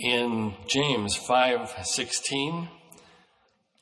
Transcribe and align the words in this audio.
in 0.00 0.54
James 0.66 1.16
5:16 1.16 2.68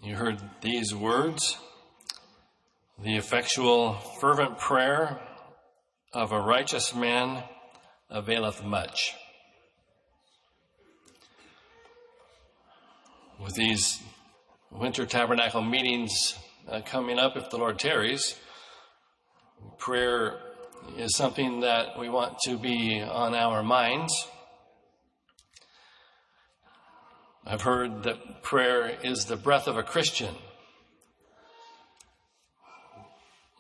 you 0.01 0.17
heard 0.17 0.41
these 0.61 0.95
words. 0.95 1.57
The 2.99 3.17
effectual 3.17 3.95
fervent 4.21 4.59
prayer 4.59 5.21
of 6.13 6.33
a 6.33 6.41
righteous 6.41 6.95
man 6.95 7.45
availeth 8.11 8.65
much. 8.65 9.15
With 13.39 13.55
these 13.55 14.03
winter 14.71 15.07
tabernacle 15.07 15.63
meetings 15.63 16.37
uh, 16.69 16.81
coming 16.85 17.19
up 17.19 17.37
if 17.37 17.51
the 17.51 17.59
Lord 17.59 17.79
tarries 17.79 18.35
prayer 19.79 20.39
is 20.97 21.17
something 21.17 21.61
that 21.61 21.99
we 21.99 22.09
want 22.09 22.39
to 22.41 22.57
be 22.59 23.01
on 23.01 23.35
our 23.35 23.63
minds 23.63 24.13
I've 27.47 27.63
heard 27.63 28.03
that 28.03 28.43
prayer 28.43 28.97
is 29.03 29.25
the 29.25 29.37
breath 29.37 29.67
of 29.67 29.77
a 29.77 29.83
Christian. 29.83 30.35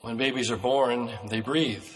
When 0.02 0.16
babies 0.16 0.50
are 0.50 0.56
born, 0.56 1.10
they 1.28 1.40
breathe. 1.40 1.86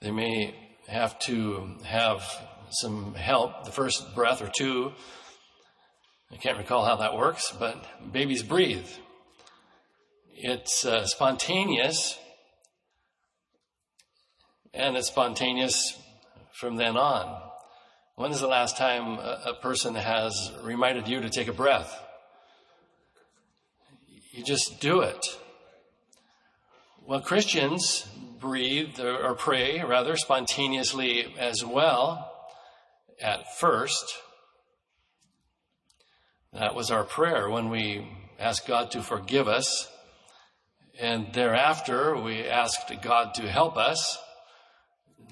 They 0.00 0.10
may 0.10 0.54
have 0.88 1.18
to 1.20 1.74
have 1.84 2.22
some 2.70 3.14
help, 3.14 3.64
the 3.64 3.72
first 3.72 4.14
breath 4.14 4.42
or 4.42 4.50
two. 4.56 4.92
I 6.32 6.36
can't 6.36 6.58
recall 6.58 6.84
how 6.84 6.96
that 6.96 7.16
works, 7.16 7.52
but 7.58 7.84
babies 8.12 8.42
breathe. 8.42 8.88
It's 10.34 10.84
uh, 10.84 11.06
spontaneous, 11.06 12.18
and 14.74 14.96
it's 14.96 15.08
spontaneous 15.08 15.98
from 16.52 16.76
then 16.76 16.96
on. 16.96 17.45
When 18.16 18.32
is 18.32 18.40
the 18.40 18.46
last 18.46 18.78
time 18.78 19.18
a, 19.18 19.42
a 19.48 19.54
person 19.60 19.94
has 19.94 20.50
reminded 20.62 21.06
you 21.06 21.20
to 21.20 21.28
take 21.28 21.48
a 21.48 21.52
breath? 21.52 22.02
You 24.32 24.42
just 24.42 24.80
do 24.80 25.00
it. 25.00 25.38
Well, 27.06 27.20
Christians 27.20 28.08
breathe 28.40 28.98
or 28.98 29.34
pray 29.34 29.82
rather 29.82 30.16
spontaneously 30.16 31.34
as 31.38 31.62
well 31.62 32.32
at 33.20 33.54
first. 33.58 34.16
That 36.54 36.74
was 36.74 36.90
our 36.90 37.04
prayer 37.04 37.50
when 37.50 37.68
we 37.68 38.08
asked 38.38 38.66
God 38.66 38.92
to 38.92 39.02
forgive 39.02 39.46
us. 39.46 39.90
And 40.98 41.34
thereafter, 41.34 42.16
we 42.16 42.46
asked 42.46 42.90
God 43.02 43.34
to 43.34 43.42
help 43.42 43.76
us 43.76 44.18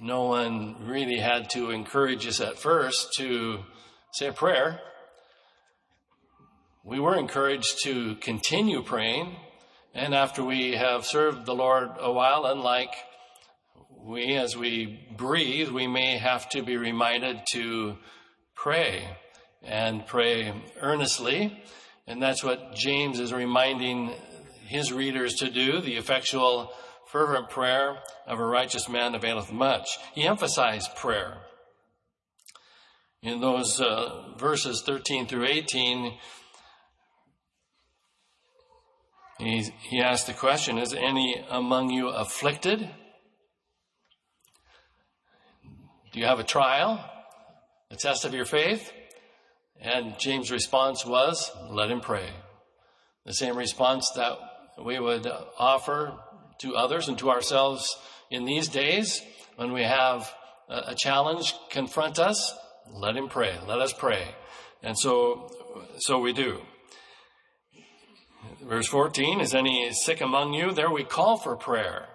no 0.00 0.24
one 0.24 0.86
really 0.86 1.18
had 1.18 1.50
to 1.50 1.70
encourage 1.70 2.26
us 2.26 2.40
at 2.40 2.58
first 2.58 3.12
to 3.18 3.60
say 4.12 4.28
a 4.28 4.32
prayer. 4.32 4.80
We 6.84 7.00
were 7.00 7.16
encouraged 7.16 7.82
to 7.84 8.16
continue 8.16 8.82
praying. 8.82 9.36
And 9.94 10.14
after 10.14 10.44
we 10.44 10.72
have 10.72 11.06
served 11.06 11.46
the 11.46 11.54
Lord 11.54 11.90
a 11.98 12.12
while, 12.12 12.46
unlike 12.46 12.94
we, 14.04 14.34
as 14.34 14.56
we 14.56 15.00
breathe, 15.16 15.70
we 15.70 15.86
may 15.86 16.18
have 16.18 16.48
to 16.50 16.62
be 16.62 16.76
reminded 16.76 17.40
to 17.52 17.96
pray 18.54 19.08
and 19.62 20.06
pray 20.06 20.52
earnestly. 20.80 21.62
And 22.06 22.22
that's 22.22 22.44
what 22.44 22.74
James 22.74 23.18
is 23.18 23.32
reminding 23.32 24.12
his 24.66 24.92
readers 24.92 25.36
to 25.36 25.50
do, 25.50 25.80
the 25.80 25.96
effectual 25.96 26.72
fervent 27.14 27.48
prayer 27.48 27.98
of 28.26 28.40
a 28.40 28.44
righteous 28.44 28.88
man 28.88 29.14
availeth 29.14 29.52
much. 29.52 29.98
He 30.14 30.26
emphasized 30.26 30.96
prayer. 30.96 31.36
In 33.22 33.40
those 33.40 33.80
uh, 33.80 34.34
verses 34.36 34.82
13 34.84 35.28
through 35.28 35.46
18, 35.46 36.18
he, 39.38 39.62
he 39.88 40.00
asked 40.00 40.26
the 40.26 40.32
question, 40.32 40.76
Is 40.76 40.92
any 40.92 41.40
among 41.48 41.90
you 41.90 42.08
afflicted? 42.08 42.80
Do 46.12 46.18
you 46.18 46.26
have 46.26 46.40
a 46.40 46.44
trial? 46.44 46.98
A 47.92 47.96
test 47.96 48.24
of 48.24 48.34
your 48.34 48.44
faith? 48.44 48.92
And 49.80 50.18
James' 50.18 50.50
response 50.50 51.06
was, 51.06 51.48
Let 51.70 51.92
him 51.92 52.00
pray. 52.00 52.30
The 53.24 53.34
same 53.34 53.56
response 53.56 54.10
that 54.16 54.36
we 54.84 54.98
would 54.98 55.28
offer 55.60 56.18
to 56.60 56.76
others 56.76 57.08
and 57.08 57.18
to 57.18 57.30
ourselves 57.30 57.96
in 58.30 58.44
these 58.44 58.68
days 58.68 59.22
when 59.56 59.72
we 59.72 59.82
have 59.82 60.32
a 60.68 60.94
challenge 60.94 61.54
confront 61.70 62.18
us, 62.18 62.54
let 62.92 63.16
him 63.16 63.28
pray. 63.28 63.56
Let 63.66 63.80
us 63.80 63.92
pray. 63.92 64.34
And 64.82 64.98
so, 64.98 65.50
so 65.98 66.18
we 66.18 66.32
do. 66.32 66.60
Verse 68.62 68.86
14, 68.86 69.40
is 69.40 69.54
any 69.54 69.90
sick 69.92 70.20
among 70.20 70.54
you? 70.54 70.72
There 70.72 70.90
we 70.90 71.04
call 71.04 71.36
for 71.36 71.56
prayer. 71.56 72.08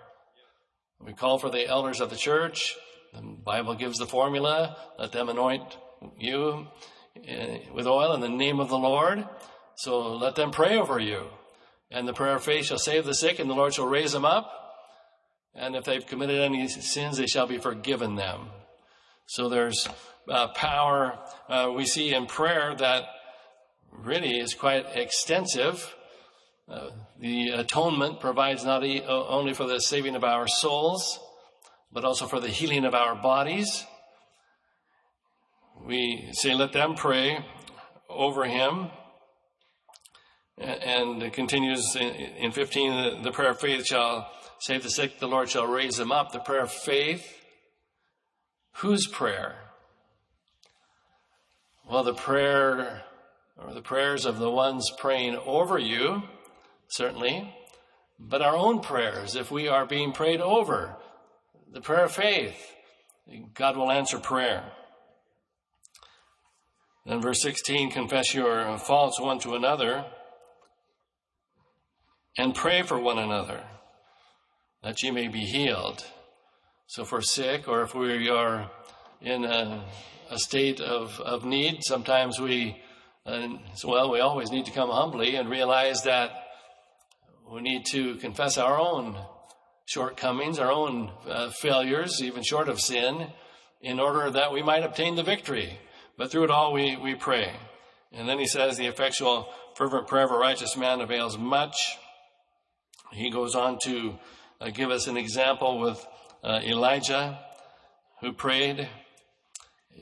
We 0.99 1.13
call 1.13 1.39
for 1.39 1.49
the 1.49 1.67
elders 1.67 2.01
of 2.01 2.09
the 2.09 2.15
church. 2.15 2.75
The 3.13 3.21
Bible 3.21 3.75
gives 3.75 3.97
the 3.97 4.05
formula. 4.05 4.77
Let 4.97 5.11
them 5.11 5.29
anoint 5.29 5.77
you 6.17 6.67
eh, 7.27 7.59
with 7.73 7.87
oil 7.87 8.13
in 8.13 8.21
the 8.21 8.29
name 8.29 8.59
of 8.59 8.69
the 8.69 8.77
Lord. 8.77 9.27
So 9.75 10.15
let 10.15 10.35
them 10.35 10.51
pray 10.51 10.77
over 10.77 10.99
you. 10.99 11.27
And 11.91 12.07
the 12.07 12.13
prayer 12.13 12.35
of 12.35 12.43
faith 12.43 12.65
shall 12.65 12.77
save 12.77 13.05
the 13.05 13.15
sick, 13.15 13.39
and 13.39 13.49
the 13.49 13.55
Lord 13.55 13.73
shall 13.73 13.87
raise 13.87 14.11
them 14.11 14.25
up. 14.25 14.51
And 15.55 15.75
if 15.75 15.85
they've 15.85 16.05
committed 16.05 16.39
any 16.39 16.67
sins, 16.67 17.17
they 17.17 17.25
shall 17.25 17.47
be 17.47 17.57
forgiven 17.57 18.15
them. 18.15 18.49
So 19.25 19.49
there's 19.49 19.87
uh, 20.27 20.49
power 20.49 21.17
uh, 21.47 21.71
we 21.75 21.85
see 21.85 22.13
in 22.13 22.27
prayer 22.27 22.75
that 22.75 23.05
really 23.91 24.39
is 24.39 24.53
quite 24.53 24.85
extensive. 24.95 25.95
Uh, 26.67 26.91
the 27.19 27.49
atonement 27.49 28.19
provides 28.19 28.63
not 28.63 28.83
e- 28.83 29.01
only 29.01 29.53
for 29.53 29.65
the 29.65 29.79
saving 29.79 30.15
of 30.15 30.23
our 30.23 30.47
souls, 30.47 31.19
but 31.91 32.05
also 32.05 32.27
for 32.27 32.39
the 32.39 32.47
healing 32.47 32.85
of 32.85 32.93
our 32.93 33.15
bodies. 33.15 33.85
We 35.83 36.29
say, 36.33 36.53
let 36.53 36.73
them 36.73 36.93
pray 36.93 37.43
over 38.07 38.45
him 38.45 38.89
and 40.59 41.23
it 41.23 41.33
continues 41.33 41.95
in 41.95 42.51
15, 42.51 43.21
the 43.21 43.31
prayer 43.31 43.51
of 43.51 43.59
faith 43.59 43.85
shall 43.85 44.29
save 44.59 44.83
the 44.83 44.89
sick, 44.89 45.19
the 45.19 45.27
Lord 45.27 45.49
shall 45.49 45.65
raise 45.65 45.95
them 45.95 46.11
up. 46.11 46.31
The 46.31 46.39
prayer 46.39 46.63
of 46.63 46.71
faith, 46.71 47.25
whose 48.73 49.07
prayer? 49.07 49.55
Well, 51.89 52.03
the 52.03 52.13
prayer, 52.13 53.03
or 53.57 53.73
the 53.73 53.81
prayers 53.81 54.25
of 54.25 54.37
the 54.37 54.51
ones 54.51 54.91
praying 54.97 55.37
over 55.37 55.79
you, 55.79 56.23
certainly, 56.87 57.55
but 58.19 58.41
our 58.41 58.55
own 58.55 58.81
prayers, 58.81 59.35
if 59.35 59.49
we 59.49 59.67
are 59.69 59.85
being 59.85 60.11
prayed 60.11 60.41
over, 60.41 60.97
the 61.71 61.81
prayer 61.81 62.05
of 62.05 62.11
faith, 62.11 62.75
God 63.53 63.77
will 63.77 63.91
answer 63.91 64.19
prayer. 64.19 64.71
Then 67.05 67.21
verse 67.21 67.41
16, 67.41 67.91
confess 67.91 68.33
your 68.33 68.77
faults 68.77 69.19
one 69.21 69.39
to 69.39 69.55
another 69.55 70.05
and 72.37 72.55
pray 72.55 72.81
for 72.81 72.99
one 72.99 73.19
another 73.19 73.63
that 74.83 75.01
ye 75.03 75.11
may 75.11 75.27
be 75.27 75.41
healed. 75.41 76.05
So 76.87 77.03
if 77.03 77.11
we're 77.11 77.21
sick 77.21 77.67
or 77.67 77.81
if 77.83 77.93
we 77.93 78.29
are 78.29 78.71
in 79.21 79.43
a, 79.43 79.85
a 80.29 80.39
state 80.39 80.79
of, 80.79 81.19
of 81.19 81.45
need, 81.45 81.83
sometimes 81.83 82.39
we, 82.39 82.81
uh, 83.25 83.47
well, 83.83 84.11
we 84.11 84.19
always 84.21 84.51
need 84.51 84.65
to 84.65 84.71
come 84.71 84.89
humbly 84.89 85.35
and 85.35 85.49
realize 85.49 86.03
that 86.03 86.31
we 87.51 87.61
need 87.61 87.85
to 87.87 88.15
confess 88.15 88.57
our 88.57 88.79
own 88.79 89.17
shortcomings, 89.85 90.59
our 90.59 90.71
own 90.71 91.11
uh, 91.27 91.49
failures, 91.49 92.21
even 92.23 92.43
short 92.43 92.69
of 92.69 92.79
sin, 92.79 93.27
in 93.81 93.99
order 93.99 94.29
that 94.29 94.53
we 94.53 94.61
might 94.61 94.83
obtain 94.83 95.15
the 95.15 95.23
victory. 95.23 95.79
But 96.17 96.31
through 96.31 96.45
it 96.45 96.51
all, 96.51 96.73
we, 96.73 96.95
we 96.95 97.15
pray. 97.15 97.51
And 98.11 98.27
then 98.27 98.39
he 98.39 98.47
says, 98.47 98.77
the 98.77 98.87
effectual, 98.87 99.49
fervent 99.75 100.07
prayer 100.07 100.25
of 100.25 100.31
a 100.31 100.37
righteous 100.37 100.77
man 100.77 101.01
avails 101.01 101.37
much. 101.37 101.97
He 103.11 103.31
goes 103.31 103.55
on 103.55 103.79
to 103.83 104.15
uh, 104.61 104.69
give 104.69 104.91
us 104.91 105.07
an 105.07 105.17
example 105.17 105.79
with 105.79 106.05
uh, 106.43 106.59
Elijah, 106.63 107.39
who 108.21 108.33
prayed 108.33 108.87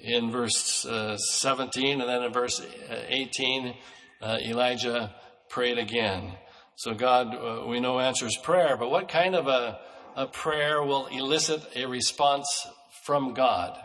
in 0.02 0.32
verse 0.32 0.86
uh, 0.86 1.18
17, 1.18 2.02
and 2.02 2.10
then 2.10 2.24
in 2.24 2.34
verse 2.34 2.60
uh, 2.60 3.04
18, 3.08 3.74
uh, 4.22 4.38
Elijah 4.42 5.16
prayed 5.50 5.78
again. 5.78 6.34
So 6.76 6.94
God, 6.94 7.36
uh, 7.36 7.68
we 7.68 7.80
know, 7.80 8.00
answers 8.00 8.38
prayer, 8.38 8.78
but 8.78 8.92
what 8.92 9.10
kind 9.10 9.36
of 9.36 9.48
a, 9.48 9.80
a 10.16 10.28
prayer 10.28 10.84
will 10.84 11.08
elicit 11.08 11.62
a 11.76 11.86
response 11.86 12.68
from 13.04 13.34
God? 13.34 13.78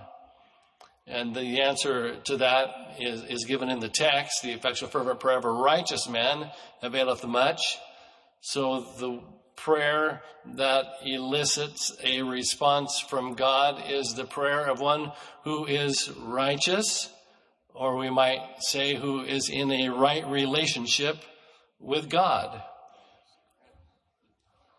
And 1.06 1.34
the 1.34 1.62
answer 1.62 2.16
to 2.16 2.36
that 2.38 2.96
is, 3.00 3.22
is 3.24 3.44
given 3.44 3.68
in 3.68 3.80
the 3.80 3.88
text. 3.88 4.42
The 4.42 4.52
effectual 4.52 4.88
fervent 4.88 5.20
prayer 5.20 5.38
of 5.38 5.44
a 5.44 5.50
righteous 5.50 6.08
man 6.08 6.50
availeth 6.80 7.24
much. 7.26 7.60
So 8.44 8.80
the 8.98 9.22
prayer 9.54 10.20
that 10.56 10.84
elicits 11.04 11.96
a 12.02 12.22
response 12.22 12.98
from 12.98 13.34
God 13.34 13.84
is 13.88 14.14
the 14.14 14.24
prayer 14.24 14.66
of 14.66 14.80
one 14.80 15.12
who 15.44 15.64
is 15.64 16.10
righteous 16.18 17.08
or 17.72 17.96
we 17.96 18.10
might 18.10 18.40
say 18.58 18.96
who 18.96 19.20
is 19.20 19.48
in 19.48 19.70
a 19.70 19.90
right 19.90 20.26
relationship 20.26 21.18
with 21.78 22.10
God. 22.10 22.60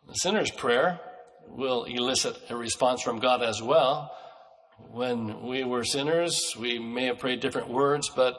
The 0.09 0.15
sinner's 0.15 0.51
prayer 0.51 0.99
will 1.47 1.85
elicit 1.85 2.37
a 2.49 2.57
response 2.57 3.01
from 3.01 3.19
God 3.19 3.41
as 3.41 3.61
well. 3.61 4.11
When 4.91 5.43
we 5.43 5.63
were 5.63 5.85
sinners, 5.85 6.53
we 6.59 6.79
may 6.79 7.05
have 7.05 7.19
prayed 7.19 7.39
different 7.39 7.69
words, 7.69 8.09
but 8.09 8.37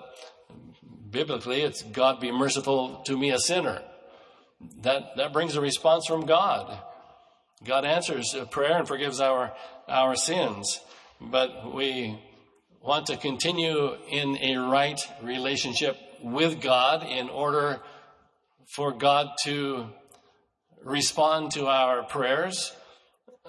biblically 1.08 1.62
it's 1.62 1.82
God 1.82 2.20
be 2.20 2.30
merciful 2.30 3.02
to 3.06 3.16
me, 3.16 3.30
a 3.30 3.38
sinner. 3.38 3.80
That, 4.82 5.16
that 5.16 5.32
brings 5.32 5.56
a 5.56 5.60
response 5.60 6.06
from 6.06 6.26
God. 6.26 6.78
God 7.64 7.84
answers 7.84 8.34
prayer 8.50 8.78
and 8.78 8.86
forgives 8.86 9.20
our, 9.20 9.54
our 9.88 10.16
sins, 10.16 10.80
but 11.20 11.74
we 11.74 12.20
want 12.82 13.06
to 13.06 13.16
continue 13.16 13.96
in 14.08 14.36
a 14.36 14.56
right 14.56 15.00
relationship 15.22 15.96
with 16.22 16.60
God 16.60 17.02
in 17.02 17.30
order 17.30 17.80
for 18.66 18.92
God 18.92 19.28
to 19.44 19.86
respond 20.82 21.52
to 21.52 21.66
our 21.66 22.02
prayers. 22.02 22.74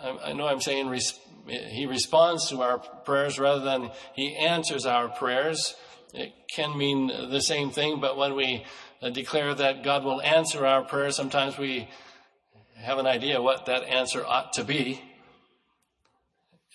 I, 0.01 0.17
I 0.27 0.33
know 0.33 0.47
I'm 0.47 0.61
saying 0.61 0.87
res- 0.87 1.19
He 1.47 1.85
responds 1.85 2.49
to 2.49 2.61
our 2.61 2.79
prayers 2.79 3.37
rather 3.39 3.63
than 3.63 3.91
He 4.13 4.35
answers 4.35 4.85
our 4.85 5.09
prayers. 5.09 5.75
It 6.13 6.31
can 6.53 6.77
mean 6.77 7.07
the 7.07 7.41
same 7.41 7.71
thing, 7.71 7.99
but 7.99 8.15
when 8.17 8.35
we 8.35 8.65
declare 9.11 9.53
that 9.53 9.83
God 9.83 10.03
will 10.03 10.21
answer 10.21 10.65
our 10.65 10.83
prayers, 10.83 11.15
sometimes 11.15 11.57
we 11.57 11.89
have 12.77 12.97
an 12.97 13.07
idea 13.07 13.41
what 13.41 13.65
that 13.67 13.83
answer 13.83 14.25
ought 14.25 14.53
to 14.53 14.63
be. 14.63 15.01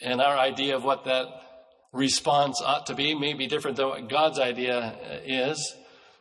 And 0.03 0.21
our 0.21 0.37
idea 0.37 0.77
of 0.77 0.85
what 0.85 1.05
that 1.05 1.27
response 1.93 2.63
ought 2.65 2.87
to 2.87 2.95
be 2.95 3.15
may 3.15 3.35
be 3.35 3.47
different 3.47 3.77
than 3.77 3.89
what 3.89 4.09
God's 4.09 4.39
idea 4.39 4.97
is. 5.25 5.77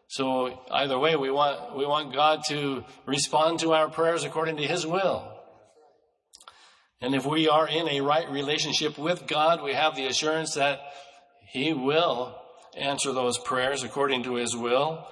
So 0.08 0.60
either 0.72 0.98
way, 0.98 1.16
we 1.16 1.30
want, 1.30 1.78
we 1.78 1.86
want 1.86 2.14
God 2.14 2.42
to 2.50 2.84
respond 3.06 3.60
to 3.60 3.74
our 3.74 3.90
prayers 3.90 4.24
according 4.24 4.58
to 4.58 4.64
His 4.64 4.86
will. 4.86 5.36
And 7.02 7.16
if 7.16 7.26
we 7.26 7.48
are 7.48 7.68
in 7.68 7.88
a 7.88 8.02
right 8.02 8.30
relationship 8.30 8.98
with 8.98 9.28
God, 9.28 9.62
we 9.62 9.74
have 9.74 9.96
the 9.96 10.08
assurance 10.08 10.56
that 10.56 10.80
He 11.48 11.74
will 11.74 12.36
answer 12.76 13.14
those 13.14 13.38
prayers 13.38 13.84
according 13.84 14.24
to 14.24 14.36
His 14.36 14.56
will. 14.56 15.08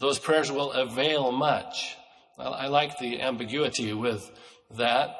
Those 0.00 0.18
prayers 0.18 0.50
will 0.50 0.72
avail 0.72 1.32
much. 1.32 1.96
I 2.38 2.68
like 2.68 2.98
the 2.98 3.20
ambiguity 3.20 3.92
with 3.92 4.30
that. 4.76 5.16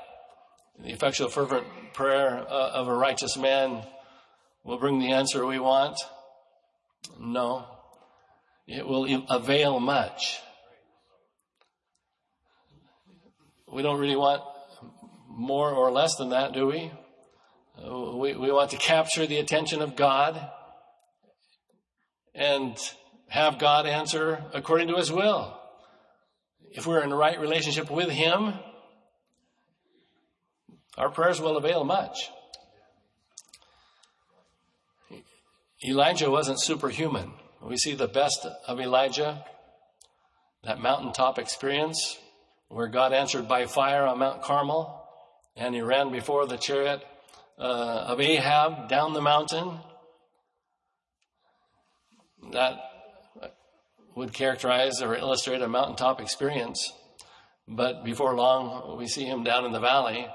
The 0.79 0.91
effectual, 0.91 1.29
fervent 1.29 1.67
prayer 1.93 2.47
uh, 2.49 2.71
of 2.71 2.87
a 2.87 2.95
righteous 2.95 3.37
man 3.37 3.83
will 4.63 4.79
bring 4.79 5.01
the 5.01 5.13
answer 5.13 5.45
we 5.45 5.59
want. 5.59 5.99
No. 7.19 7.67
It 8.69 8.87
will 8.87 9.25
avail 9.29 9.81
much. 9.81 10.39
We 13.73 13.83
don't 13.83 13.99
really 13.99 14.17
want 14.17 14.43
more 15.29 15.73
or 15.73 15.91
less 15.91 16.15
than 16.17 16.31
that, 16.31 16.53
do 16.53 16.67
we? 16.67 16.93
Uh, 17.83 18.17
we, 18.17 18.35
we 18.35 18.53
want 18.53 18.71
to 18.71 18.77
capture 18.77 19.27
the 19.27 19.39
attention 19.39 19.83
of 19.83 19.97
God 19.97 20.51
and 22.35 22.77
have 23.29 23.59
God 23.59 23.87
answer 23.87 24.45
according 24.53 24.89
to 24.89 24.97
His 24.97 25.13
will. 25.13 25.59
If 26.71 26.87
we're 26.87 27.03
in 27.03 27.11
the 27.11 27.17
right 27.17 27.39
relationship 27.41 27.91
with 27.91 28.11
Him, 28.11 28.55
our 30.97 31.11
prayers 31.11 31.41
will 31.41 31.57
avail 31.57 31.85
much. 31.85 32.31
Elijah 35.87 36.31
wasn't 36.31 36.61
superhuman. 36.61 37.33
We 37.63 37.77
see 37.77 37.95
the 37.95 38.09
best 38.09 38.47
of 38.67 38.81
Elijah, 38.81 39.45
that 40.65 40.81
mountaintop 40.81 41.39
experience 41.39 42.19
where 42.69 42.89
God 42.89 43.13
answered 43.13 43.49
by 43.49 43.67
fire 43.67 44.05
on 44.05 44.19
Mount 44.19 44.43
Carmel, 44.43 45.05
and 45.57 45.75
he 45.75 45.81
ran 45.81 46.13
before 46.13 46.47
the 46.47 46.57
chariot 46.57 47.03
uh, 47.59 47.63
of 48.09 48.21
Ahab 48.21 48.89
down 48.89 49.13
the 49.13 49.21
mountain. 49.21 49.79
That 52.53 52.79
would 54.19 54.33
characterize 54.33 55.01
or 55.01 55.15
illustrate 55.15 55.63
a 55.63 55.69
mountaintop 55.69 56.21
experience. 56.21 56.93
But 57.69 58.05
before 58.05 58.35
long, 58.35 58.99
we 58.99 59.07
see 59.07 59.25
him 59.25 59.45
down 59.45 59.65
in 59.65 59.73
the 59.73 59.79
valley 59.81 60.27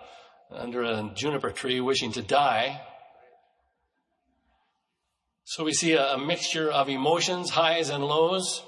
under 0.50 0.84
a 0.84 1.12
juniper 1.14 1.52
tree 1.52 1.82
wishing 1.82 2.14
to 2.14 2.22
die. 2.22 2.82
So 5.44 5.66
we 5.66 5.74
see 5.74 5.94
a, 5.94 6.14
a 6.14 6.18
mixture 6.18 6.72
of 6.72 6.88
emotions, 6.88 7.50
highs 7.50 7.90
and 7.90 8.06
lows, 8.06 8.64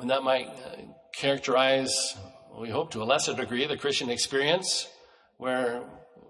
and 0.00 0.08
that 0.08 0.22
might 0.22 0.48
uh, 0.48 0.76
characterize, 1.14 2.16
we 2.58 2.70
hope 2.70 2.92
to 2.92 3.02
a 3.02 3.04
lesser 3.04 3.34
degree, 3.34 3.66
the 3.66 3.76
Christian 3.76 4.08
experience, 4.08 4.88
where 5.36 5.82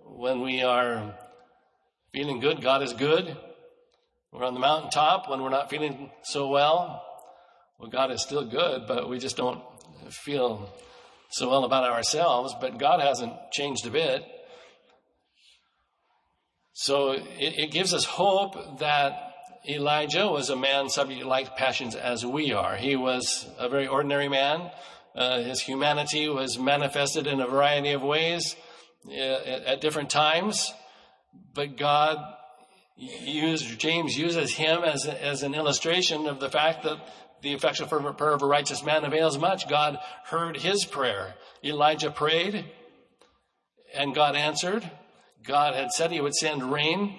when 0.06 0.40
we 0.40 0.62
are 0.62 1.14
feeling 2.12 2.40
good, 2.40 2.60
God 2.62 2.82
is 2.82 2.92
good. 2.92 3.36
We're 4.32 4.44
on 4.44 4.54
the 4.54 4.60
mountaintop 4.60 5.30
when 5.30 5.40
we're 5.40 5.50
not 5.50 5.70
feeling 5.70 6.10
so 6.24 6.48
well. 6.48 7.13
Well, 7.78 7.90
God 7.90 8.10
is 8.10 8.22
still 8.22 8.44
good, 8.44 8.86
but 8.86 9.08
we 9.08 9.18
just 9.18 9.36
don't 9.36 9.62
feel 10.10 10.72
so 11.30 11.50
well 11.50 11.64
about 11.64 11.90
ourselves, 11.90 12.54
but 12.60 12.78
God 12.78 13.00
hasn't 13.00 13.32
changed 13.50 13.86
a 13.86 13.90
bit. 13.90 14.24
So 16.72 17.12
it, 17.12 17.24
it 17.38 17.70
gives 17.70 17.94
us 17.94 18.04
hope 18.04 18.78
that 18.78 19.32
Elijah 19.68 20.28
was 20.28 20.50
a 20.50 20.56
man 20.56 20.88
subject 20.88 21.22
to 21.22 21.28
like 21.28 21.56
passions 21.56 21.94
as 21.94 22.24
we 22.24 22.52
are. 22.52 22.76
He 22.76 22.96
was 22.96 23.48
a 23.58 23.68
very 23.68 23.86
ordinary 23.86 24.28
man. 24.28 24.70
Uh, 25.14 25.40
his 25.42 25.60
humanity 25.60 26.28
was 26.28 26.58
manifested 26.58 27.26
in 27.26 27.40
a 27.40 27.46
variety 27.46 27.92
of 27.92 28.02
ways 28.02 28.56
uh, 29.08 29.12
at 29.12 29.80
different 29.80 30.10
times, 30.10 30.72
but 31.54 31.76
God 31.76 32.18
used 32.96 33.78
James 33.78 34.16
uses 34.16 34.54
him 34.54 34.82
as 34.82 35.06
as 35.06 35.42
an 35.42 35.54
illustration 35.54 36.26
of 36.26 36.40
the 36.40 36.50
fact 36.50 36.82
that 36.84 36.98
the 37.42 37.52
effectual 37.52 37.86
fervent 37.86 38.18
prayer 38.18 38.32
of 38.32 38.42
a 38.42 38.46
righteous 38.46 38.82
man 38.84 39.04
avails 39.04 39.38
much. 39.38 39.68
God 39.68 39.98
heard 40.24 40.56
his 40.56 40.84
prayer. 40.84 41.34
Elijah 41.62 42.10
prayed 42.10 42.64
and 43.94 44.14
God 44.14 44.36
answered. 44.36 44.90
God 45.44 45.74
had 45.74 45.90
said 45.90 46.10
he 46.10 46.20
would 46.20 46.34
send 46.34 46.72
rain. 46.72 47.18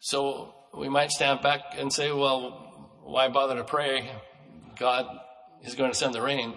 So 0.00 0.54
we 0.74 0.88
might 0.88 1.10
stand 1.10 1.42
back 1.42 1.60
and 1.76 1.92
say, 1.92 2.12
well, 2.12 3.00
why 3.04 3.28
bother 3.28 3.56
to 3.56 3.64
pray? 3.64 4.10
God 4.78 5.06
is 5.62 5.74
going 5.74 5.90
to 5.90 5.96
send 5.96 6.14
the 6.14 6.22
rain. 6.22 6.54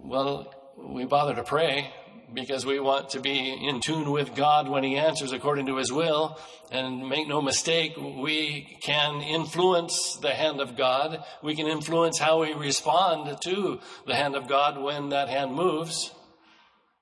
Well, 0.00 0.52
we 0.76 1.04
bother 1.04 1.34
to 1.34 1.42
pray 1.42 1.92
because 2.32 2.66
we 2.66 2.80
want 2.80 3.10
to 3.10 3.20
be 3.20 3.52
in 3.52 3.80
tune 3.80 4.10
with 4.10 4.34
God 4.34 4.68
when 4.68 4.84
He 4.84 4.96
answers 4.96 5.32
according 5.32 5.66
to 5.66 5.76
His 5.76 5.92
will. 5.92 6.38
And 6.70 7.08
make 7.08 7.26
no 7.26 7.40
mistake, 7.40 7.96
we 7.96 8.76
can 8.82 9.22
influence 9.22 10.18
the 10.20 10.34
hand 10.34 10.60
of 10.60 10.76
God. 10.76 11.24
We 11.42 11.56
can 11.56 11.66
influence 11.66 12.18
how 12.18 12.40
we 12.42 12.52
respond 12.52 13.40
to 13.42 13.80
the 14.06 14.14
hand 14.14 14.36
of 14.36 14.48
God 14.48 14.80
when 14.80 15.08
that 15.10 15.28
hand 15.28 15.54
moves. 15.54 16.12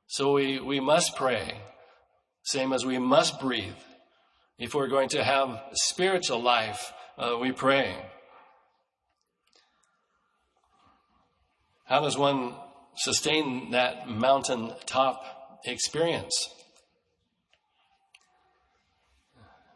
So 0.06 0.33
we, 0.33 0.61
we 0.61 0.78
must 0.78 1.16
pray, 1.16 1.61
same 2.42 2.73
as 2.73 2.87
we 2.87 2.99
must 2.99 3.40
breathe. 3.40 3.75
If 4.59 4.75
we're 4.75 4.88
going 4.88 5.09
to 5.11 5.25
have 5.25 5.61
spiritual 5.73 6.40
life, 6.40 6.92
uh, 7.18 7.37
we 7.40 7.50
pray. 7.52 7.97
How 11.87 12.00
does 12.00 12.16
one 12.16 12.54
sustain 12.97 13.71
that 13.71 14.09
mountaintop 14.09 15.61
experience. 15.65 16.50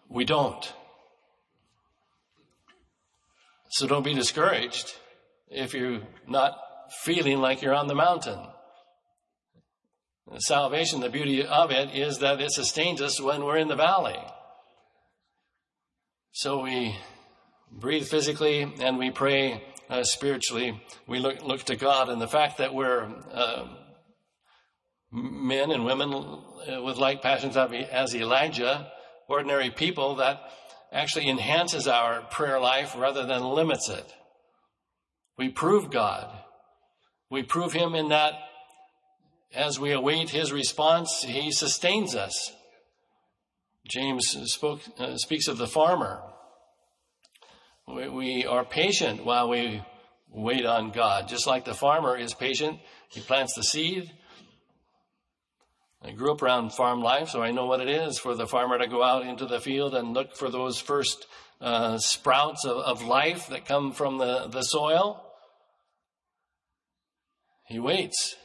We 0.08 0.24
don't. 0.24 0.72
So 3.70 3.86
don't 3.86 4.02
be 4.02 4.14
discouraged 4.14 4.94
if 5.48 5.74
you're 5.74 6.00
not 6.26 6.58
feeling 7.02 7.38
like 7.38 7.62
you're 7.62 7.74
on 7.74 7.86
the 7.86 7.94
mountain. 7.94 8.38
Salvation, 10.38 11.00
the 11.00 11.08
beauty 11.08 11.44
of 11.44 11.70
it 11.70 11.94
is 11.94 12.18
that 12.18 12.40
it 12.40 12.52
sustains 12.52 13.00
us 13.00 13.20
when 13.20 13.44
we're 13.44 13.56
in 13.56 13.68
the 13.68 13.76
valley. 13.76 14.18
So 16.32 16.62
we 16.62 16.96
breathe 17.70 18.06
physically 18.06 18.62
and 18.80 18.98
we 18.98 19.10
pray 19.10 19.62
uh, 19.90 20.04
spiritually, 20.04 20.80
we 21.06 21.18
look, 21.18 21.42
look 21.42 21.64
to 21.64 21.76
God. 21.76 22.08
And 22.08 22.20
the 22.20 22.28
fact 22.28 22.58
that 22.58 22.72
we're 22.72 23.08
uh, 23.32 23.66
men 25.10 25.72
and 25.72 25.84
women 25.84 26.12
uh, 26.12 26.82
with 26.82 26.96
like 26.96 27.20
passions 27.20 27.56
as 27.56 28.14
Elijah, 28.14 28.90
ordinary 29.28 29.70
people, 29.70 30.16
that 30.16 30.40
actually 30.92 31.28
enhances 31.28 31.88
our 31.88 32.22
prayer 32.22 32.60
life 32.60 32.94
rather 32.96 33.26
than 33.26 33.42
limits 33.42 33.88
it. 33.88 34.14
We 35.36 35.48
prove 35.48 35.90
God. 35.90 36.30
We 37.28 37.42
prove 37.42 37.72
Him 37.72 37.94
in 37.94 38.08
that 38.08 38.34
as 39.52 39.80
we 39.80 39.92
await 39.92 40.30
His 40.30 40.52
response, 40.52 41.22
He 41.22 41.50
sustains 41.50 42.14
us. 42.14 42.52
James 43.88 44.36
spoke, 44.44 44.82
uh, 44.98 45.16
speaks 45.16 45.48
of 45.48 45.58
the 45.58 45.66
farmer. 45.66 46.22
We, 47.94 48.08
we 48.08 48.46
are 48.46 48.64
patient 48.64 49.24
while 49.24 49.48
we 49.48 49.82
wait 50.30 50.64
on 50.64 50.90
God. 50.90 51.28
Just 51.28 51.46
like 51.46 51.64
the 51.64 51.74
farmer 51.74 52.16
is 52.16 52.34
patient, 52.34 52.78
he 53.08 53.20
plants 53.20 53.54
the 53.54 53.62
seed. 53.62 54.12
I 56.02 56.12
grew 56.12 56.32
up 56.32 56.42
around 56.42 56.72
farm 56.72 57.02
life, 57.02 57.28
so 57.28 57.42
I 57.42 57.50
know 57.50 57.66
what 57.66 57.80
it 57.80 57.88
is 57.88 58.18
for 58.18 58.34
the 58.34 58.46
farmer 58.46 58.78
to 58.78 58.86
go 58.86 59.02
out 59.02 59.26
into 59.26 59.46
the 59.46 59.60
field 59.60 59.94
and 59.94 60.14
look 60.14 60.36
for 60.36 60.48
those 60.48 60.78
first 60.78 61.26
uh, 61.60 61.98
sprouts 61.98 62.64
of, 62.64 62.78
of 62.78 63.02
life 63.02 63.48
that 63.48 63.66
come 63.66 63.92
from 63.92 64.18
the, 64.18 64.46
the 64.48 64.62
soil. 64.62 65.22
He 67.66 67.78
waits. 67.78 68.36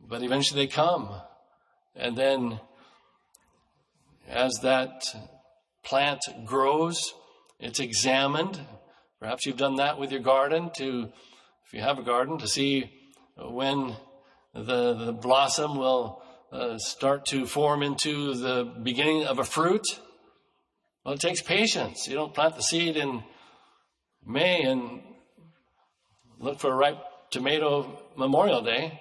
But 0.00 0.22
eventually 0.22 0.66
they 0.66 0.72
come. 0.72 1.10
And 1.96 2.16
then 2.16 2.60
as 4.28 4.52
that 4.62 5.02
plant 5.82 6.20
grows, 6.44 7.14
it's 7.60 7.80
examined. 7.80 8.60
Perhaps 9.20 9.46
you've 9.46 9.56
done 9.56 9.76
that 9.76 9.98
with 9.98 10.10
your 10.10 10.22
garden 10.22 10.70
to, 10.78 11.12
if 11.66 11.72
you 11.72 11.80
have 11.80 11.98
a 11.98 12.02
garden, 12.02 12.38
to 12.38 12.48
see 12.48 12.90
when 13.36 13.94
the, 14.54 14.94
the 14.94 15.12
blossom 15.12 15.76
will 15.76 16.22
uh, 16.52 16.78
start 16.78 17.26
to 17.26 17.46
form 17.46 17.82
into 17.82 18.34
the 18.34 18.64
beginning 18.82 19.24
of 19.24 19.38
a 19.38 19.44
fruit. 19.44 19.86
Well, 21.04 21.14
it 21.14 21.20
takes 21.20 21.42
patience. 21.42 22.08
You 22.08 22.14
don't 22.14 22.34
plant 22.34 22.56
the 22.56 22.62
seed 22.62 22.96
in 22.96 23.22
May 24.26 24.62
and 24.62 25.02
look 26.38 26.58
for 26.58 26.72
a 26.72 26.76
ripe 26.76 26.98
tomato 27.30 28.02
Memorial 28.16 28.62
Day. 28.62 29.00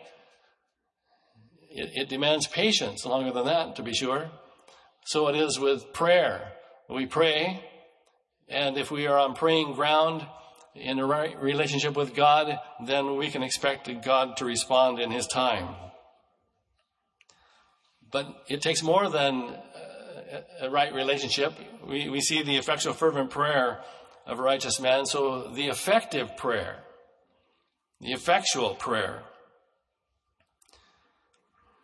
It, 1.71 1.91
it 1.95 2.09
demands 2.09 2.47
patience 2.47 3.05
longer 3.05 3.31
than 3.31 3.45
that, 3.45 3.75
to 3.77 3.83
be 3.83 3.93
sure. 3.93 4.29
So 5.05 5.27
it 5.27 5.35
is 5.35 5.59
with 5.59 5.93
prayer. 5.93 6.53
We 6.89 7.05
pray, 7.05 7.63
and 8.49 8.77
if 8.77 8.91
we 8.91 9.07
are 9.07 9.17
on 9.17 9.35
praying 9.35 9.73
ground 9.73 10.25
in 10.75 10.99
a 10.99 11.05
right 11.05 11.39
relationship 11.41 11.95
with 11.95 12.15
God, 12.15 12.59
then 12.85 13.15
we 13.17 13.29
can 13.29 13.43
expect 13.43 13.89
God 14.03 14.37
to 14.37 14.45
respond 14.45 14.99
in 14.99 15.11
His 15.11 15.27
time. 15.27 15.75
But 18.11 18.27
it 18.47 18.61
takes 18.61 18.81
more 18.81 19.09
than 19.09 19.55
a 20.61 20.69
right 20.69 20.93
relationship. 20.93 21.53
We, 21.87 22.09
we 22.09 22.21
see 22.21 22.43
the 22.43 22.57
effectual 22.57 22.93
fervent 22.93 23.29
prayer 23.29 23.79
of 24.25 24.39
a 24.39 24.43
righteous 24.43 24.79
man. 24.79 25.05
So 25.05 25.51
the 25.53 25.67
effective 25.67 26.37
prayer, 26.37 26.83
the 27.99 28.11
effectual 28.11 28.75
prayer. 28.75 29.23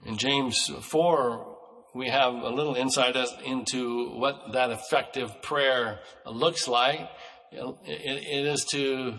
In 0.05 0.17
James 0.17 0.69
4, 0.81 1.54
we 1.95 2.09
have 2.09 2.33
a 2.33 2.49
little 2.49 2.75
insight 2.75 3.15
into 3.45 4.09
what 4.09 4.51
that 4.51 4.69
effective 4.69 5.41
prayer 5.41 5.99
looks 6.25 6.67
like. 6.67 7.09
it 7.51 8.45
is 8.45 8.65
to 8.65 9.13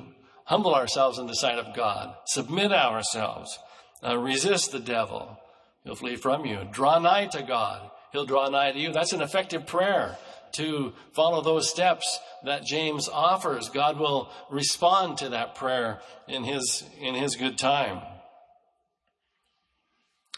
humble 0.44 0.74
ourselves 0.74 1.18
in 1.18 1.26
the 1.26 1.34
sight 1.34 1.58
of 1.58 1.74
God, 1.74 2.14
submit 2.26 2.72
ourselves, 2.72 3.58
uh, 4.06 4.16
resist 4.18 4.72
the 4.72 4.78
devil. 4.78 5.40
He'll 5.84 5.94
flee 5.94 6.16
from 6.16 6.44
you. 6.44 6.68
Draw 6.70 6.98
nigh 6.98 7.26
to 7.28 7.42
God. 7.42 7.90
He'll 8.12 8.26
draw 8.26 8.48
nigh 8.50 8.72
to 8.72 8.78
you. 8.78 8.92
That's 8.92 9.14
an 9.14 9.22
effective 9.22 9.66
prayer 9.66 10.18
to 10.56 10.92
follow 11.14 11.40
those 11.40 11.70
steps 11.70 12.20
that 12.44 12.66
James 12.66 13.08
offers. 13.08 13.70
God 13.70 13.98
will 13.98 14.30
respond 14.50 15.18
to 15.18 15.30
that 15.30 15.54
prayer 15.54 16.00
in 16.28 16.44
his, 16.44 16.84
in 17.00 17.14
his 17.14 17.36
good 17.36 17.56
time. 17.56 18.02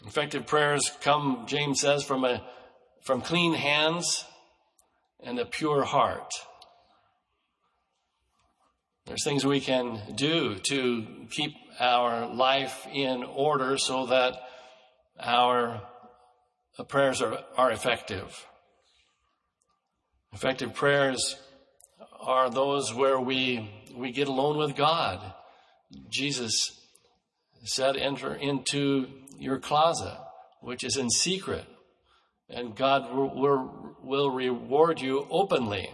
Effective 0.05 0.45
prayers 0.47 0.91
come, 1.01 1.45
James 1.47 1.81
says, 1.81 2.03
from 2.03 2.23
a, 2.23 2.41
from 3.03 3.21
clean 3.21 3.53
hands 3.53 4.23
and 5.21 5.37
a 5.39 5.45
pure 5.45 5.83
heart. 5.83 6.31
There's 9.05 9.23
things 9.23 9.45
we 9.45 9.59
can 9.59 9.99
do 10.15 10.55
to 10.69 11.05
keep 11.31 11.53
our 11.79 12.27
life 12.27 12.87
in 12.93 13.23
order 13.23 13.77
so 13.77 14.05
that 14.05 14.35
our 15.19 15.81
uh, 16.77 16.83
prayers 16.83 17.21
are, 17.21 17.39
are 17.57 17.71
effective. 17.71 18.45
Effective 20.31 20.73
prayers 20.73 21.35
are 22.19 22.49
those 22.49 22.93
where 22.93 23.19
we, 23.19 23.69
we 23.95 24.11
get 24.11 24.27
alone 24.27 24.57
with 24.57 24.75
God. 24.75 25.33
Jesus 26.09 26.79
said, 27.63 27.97
enter 27.97 28.35
into 28.35 29.07
your 29.39 29.57
closet, 29.57 30.17
which 30.61 30.83
is 30.83 30.97
in 30.97 31.09
secret, 31.09 31.65
and 32.49 32.75
God 32.75 33.13
will, 33.13 33.95
will 34.03 34.29
reward 34.29 34.99
you 34.99 35.25
openly. 35.29 35.89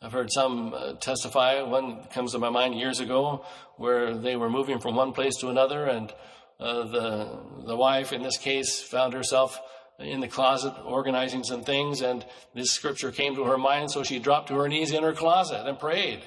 I've 0.00 0.12
heard 0.12 0.32
some 0.32 0.74
uh, 0.74 0.94
testify. 0.94 1.62
One 1.62 2.04
comes 2.04 2.32
to 2.32 2.38
my 2.38 2.50
mind 2.50 2.74
years 2.74 2.98
ago 2.98 3.44
where 3.76 4.16
they 4.16 4.34
were 4.34 4.50
moving 4.50 4.80
from 4.80 4.96
one 4.96 5.12
place 5.12 5.36
to 5.36 5.48
another, 5.48 5.84
and 5.84 6.12
uh, 6.58 6.84
the 6.84 7.38
the 7.66 7.76
wife, 7.76 8.12
in 8.12 8.22
this 8.22 8.36
case, 8.36 8.82
found 8.82 9.12
herself 9.12 9.60
in 9.98 10.20
the 10.20 10.28
closet 10.28 10.74
organizing 10.84 11.44
some 11.44 11.62
things, 11.62 12.00
and 12.00 12.24
this 12.54 12.72
scripture 12.72 13.12
came 13.12 13.36
to 13.36 13.44
her 13.44 13.58
mind, 13.58 13.90
so 13.90 14.02
she 14.02 14.18
dropped 14.18 14.48
to 14.48 14.54
her 14.54 14.68
knees 14.68 14.92
in 14.92 15.02
her 15.04 15.12
closet 15.12 15.68
and 15.68 15.78
prayed. 15.78 16.22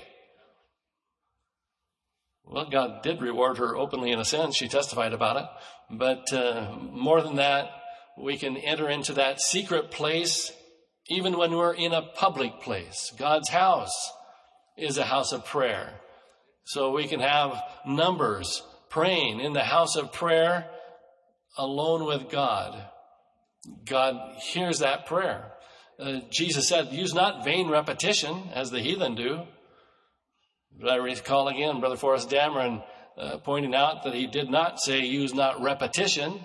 Well, 2.47 2.69
God 2.69 3.01
did 3.01 3.21
reward 3.21 3.57
her 3.57 3.75
openly 3.75 4.11
in 4.11 4.19
a 4.19 4.25
sense. 4.25 4.55
She 4.55 4.67
testified 4.67 5.13
about 5.13 5.37
it. 5.37 5.45
But 5.89 6.31
uh, 6.31 6.75
more 6.79 7.21
than 7.21 7.35
that, 7.35 7.69
we 8.17 8.37
can 8.37 8.55
enter 8.57 8.89
into 8.89 9.13
that 9.13 9.41
secret 9.41 9.91
place 9.91 10.51
even 11.07 11.37
when 11.37 11.51
we're 11.51 11.73
in 11.73 11.93
a 11.93 12.01
public 12.01 12.61
place. 12.61 13.11
God's 13.17 13.49
house 13.49 14.11
is 14.77 14.97
a 14.97 15.05
house 15.05 15.31
of 15.31 15.45
prayer. 15.45 15.93
So 16.63 16.91
we 16.91 17.07
can 17.07 17.19
have 17.19 17.61
numbers 17.85 18.63
praying 18.89 19.39
in 19.39 19.53
the 19.53 19.63
house 19.63 19.95
of 19.95 20.11
prayer 20.11 20.67
alone 21.57 22.05
with 22.05 22.29
God. 22.29 22.89
God 23.85 24.35
hears 24.39 24.79
that 24.79 25.05
prayer. 25.05 25.51
Uh, 25.99 26.19
Jesus 26.29 26.67
said, 26.67 26.91
use 26.91 27.13
not 27.13 27.45
vain 27.45 27.69
repetition 27.69 28.49
as 28.53 28.71
the 28.71 28.81
heathen 28.81 29.15
do. 29.15 29.43
I 30.83 30.95
recall 30.95 31.47
again 31.47 31.79
Brother 31.79 31.95
Forrest 31.95 32.29
Dameron 32.29 32.83
uh, 33.17 33.37
pointing 33.37 33.73
out 33.73 34.03
that 34.03 34.13
he 34.13 34.27
did 34.27 34.49
not 34.49 34.79
say 34.81 34.99
use 34.99 35.33
not 35.33 35.61
repetition. 35.61 36.41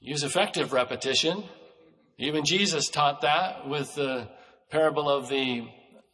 Use 0.00 0.22
effective 0.22 0.72
repetition. 0.72 1.44
Even 2.18 2.44
Jesus 2.44 2.88
taught 2.88 3.20
that 3.22 3.68
with 3.68 3.94
the 3.94 4.28
parable 4.70 5.08
of 5.08 5.28
the 5.28 5.68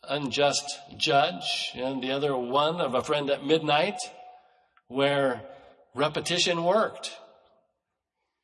unjust 0.09 0.79
judge 0.99 1.71
and 1.75 2.03
the 2.03 2.13
other 2.13 2.37
one 2.37 2.81
of 2.81 2.95
a 2.95 3.03
friend 3.03 3.31
at 3.31 3.45
midnight 3.45 3.99
where 4.89 5.43
repetition 5.95 6.63
worked. 6.63 7.17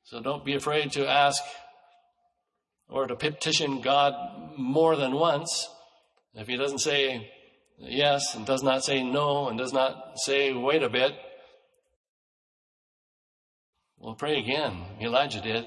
So 0.04 0.20
don't 0.20 0.44
be 0.44 0.54
afraid 0.54 0.92
to 0.92 1.06
ask 1.06 1.42
or 2.88 3.06
to 3.06 3.14
petition 3.14 3.82
God 3.82 4.14
more 4.56 4.96
than 4.96 5.12
once. 5.12 5.68
If 6.34 6.46
he 6.46 6.56
doesn't 6.56 6.78
say 6.78 7.30
yes 7.78 8.34
and 8.34 8.46
does 8.46 8.62
not 8.62 8.84
say 8.84 9.02
no 9.02 9.48
and 9.48 9.58
does 9.58 9.72
not 9.72 10.18
say 10.18 10.52
wait 10.52 10.82
a 10.82 10.88
bit, 10.88 11.14
well, 13.98 14.14
pray 14.14 14.38
again. 14.38 14.82
Elijah 15.00 15.42
did. 15.42 15.66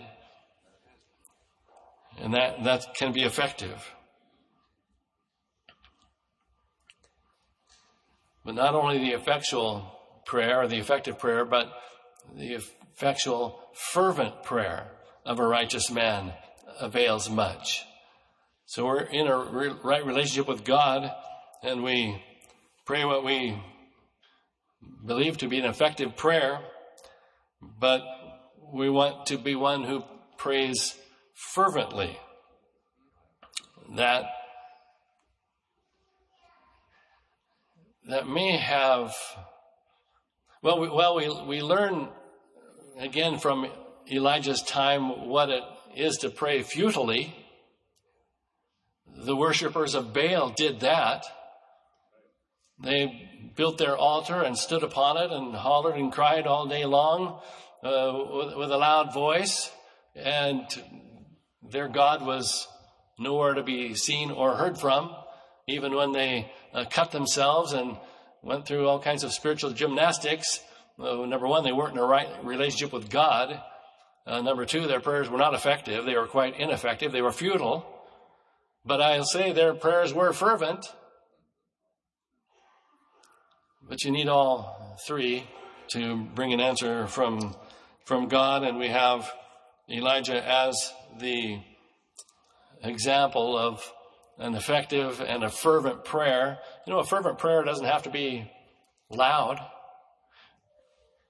And 2.19 2.33
that, 2.33 2.63
that 2.63 2.95
can 2.95 3.11
be 3.11 3.23
effective. 3.23 3.91
But 8.43 8.55
not 8.55 8.75
only 8.75 8.97
the 8.97 9.15
effectual 9.15 9.99
prayer 10.25 10.61
or 10.61 10.67
the 10.67 10.77
effective 10.77 11.19
prayer, 11.19 11.45
but 11.45 11.71
the 12.35 12.53
effectual 12.53 13.59
fervent 13.73 14.43
prayer 14.43 14.91
of 15.25 15.39
a 15.39 15.47
righteous 15.47 15.91
man 15.91 16.33
avails 16.79 17.29
much. 17.29 17.85
So 18.73 18.87
we're 18.87 19.01
in 19.01 19.27
a 19.27 19.37
re- 19.37 19.75
right 19.83 20.03
relationship 20.03 20.47
with 20.47 20.63
God 20.63 21.11
and 21.61 21.83
we 21.83 22.19
pray 22.87 23.05
what 23.05 23.23
we 23.23 23.55
believe 25.05 25.37
to 25.37 25.47
be 25.47 25.59
an 25.59 25.65
effective 25.65 26.17
prayer, 26.17 26.59
but 27.79 28.01
we 28.73 28.89
want 28.89 29.27
to 29.27 29.37
be 29.37 29.53
one 29.53 29.83
who 29.83 30.03
prays 30.39 30.95
fervently. 31.35 32.17
That 33.95 34.23
that 38.09 38.27
may 38.27 38.57
have 38.57 39.13
well 40.63 40.79
we, 40.79 40.89
well 40.89 41.15
we 41.15 41.29
we 41.45 41.61
learn 41.61 42.09
again 42.97 43.37
from 43.37 43.67
Elijah's 44.11 44.63
time 44.63 45.29
what 45.29 45.51
it 45.51 45.61
is 45.95 46.17
to 46.21 46.31
pray 46.31 46.63
futilely 46.63 47.35
the 49.15 49.35
worshippers 49.35 49.95
of 49.95 50.13
Baal 50.13 50.49
did 50.49 50.81
that. 50.81 51.25
They 52.83 53.29
built 53.55 53.77
their 53.77 53.95
altar 53.95 54.41
and 54.41 54.57
stood 54.57 54.83
upon 54.83 55.17
it 55.17 55.31
and 55.31 55.55
hollered 55.55 55.95
and 55.95 56.11
cried 56.11 56.47
all 56.47 56.67
day 56.67 56.85
long 56.85 57.39
uh, 57.83 58.23
with, 58.31 58.57
with, 58.57 58.71
a 58.71 58.77
loud 58.77 59.13
voice. 59.13 59.71
and 60.15 60.65
their 61.69 61.87
God 61.87 62.25
was 62.25 62.67
nowhere 63.19 63.53
to 63.53 63.63
be 63.63 63.95
seen 63.95 64.31
or 64.31 64.55
heard 64.55 64.77
from, 64.77 65.15
even 65.67 65.95
when 65.95 66.11
they 66.11 66.51
uh, 66.73 66.85
cut 66.89 67.11
themselves 67.11 67.73
and 67.73 67.97
went 68.41 68.65
through 68.65 68.87
all 68.87 68.99
kinds 68.99 69.23
of 69.23 69.31
spiritual 69.31 69.71
gymnastics. 69.71 70.59
Uh, 70.99 71.25
number 71.25 71.47
one, 71.47 71.63
they 71.63 71.71
weren't 71.71 71.93
in 71.93 71.99
a 71.99 72.05
right 72.05 72.27
relationship 72.43 72.91
with 72.91 73.09
God. 73.09 73.61
Uh, 74.25 74.41
number 74.41 74.65
two, 74.65 74.87
their 74.87 74.99
prayers 74.99 75.29
were 75.29 75.37
not 75.37 75.53
effective. 75.53 76.05
They 76.05 76.15
were 76.15 76.27
quite 76.27 76.59
ineffective. 76.59 77.11
They 77.11 77.21
were 77.21 77.31
futile. 77.31 77.85
But 78.85 79.01
I'll 79.01 79.23
say 79.23 79.53
their 79.53 79.73
prayers 79.73 80.13
were 80.13 80.33
fervent. 80.33 80.85
But 83.87 84.03
you 84.03 84.11
need 84.11 84.27
all 84.27 84.97
three 85.07 85.47
to 85.91 86.23
bring 86.35 86.53
an 86.53 86.59
answer 86.59 87.07
from, 87.07 87.55
from 88.05 88.27
God, 88.27 88.63
and 88.63 88.77
we 88.77 88.87
have 88.87 89.31
Elijah 89.89 90.43
as 90.45 90.91
the 91.19 91.59
example 92.81 93.57
of 93.57 93.91
an 94.37 94.55
effective 94.55 95.21
and 95.21 95.43
a 95.43 95.49
fervent 95.49 96.03
prayer. 96.03 96.59
You 96.85 96.93
know, 96.93 96.99
a 96.99 97.05
fervent 97.05 97.37
prayer 97.37 97.63
doesn't 97.63 97.85
have 97.85 98.03
to 98.03 98.09
be 98.09 98.51
loud. 99.09 99.59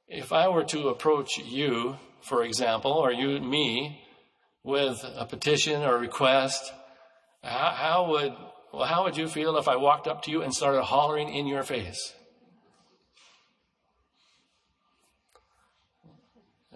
If 0.07 0.31
I 0.31 0.47
were 0.47 0.63
to 0.65 0.89
approach 0.89 1.37
you, 1.37 1.97
for 2.21 2.43
example, 2.43 2.91
or 2.91 3.11
you, 3.11 3.39
me, 3.39 4.01
with 4.63 5.03
a 5.15 5.25
petition 5.25 5.81
or 5.81 5.97
request, 5.97 6.71
how, 7.43 7.71
how 7.75 8.09
would, 8.09 8.33
well, 8.73 8.85
how 8.85 9.03
would 9.03 9.17
you 9.17 9.27
feel 9.27 9.57
if 9.57 9.67
I 9.67 9.75
walked 9.75 10.07
up 10.07 10.23
to 10.23 10.31
you 10.31 10.41
and 10.41 10.53
started 10.53 10.83
hollering 10.83 11.29
in 11.29 11.45
your 11.45 11.63
face? 11.63 12.13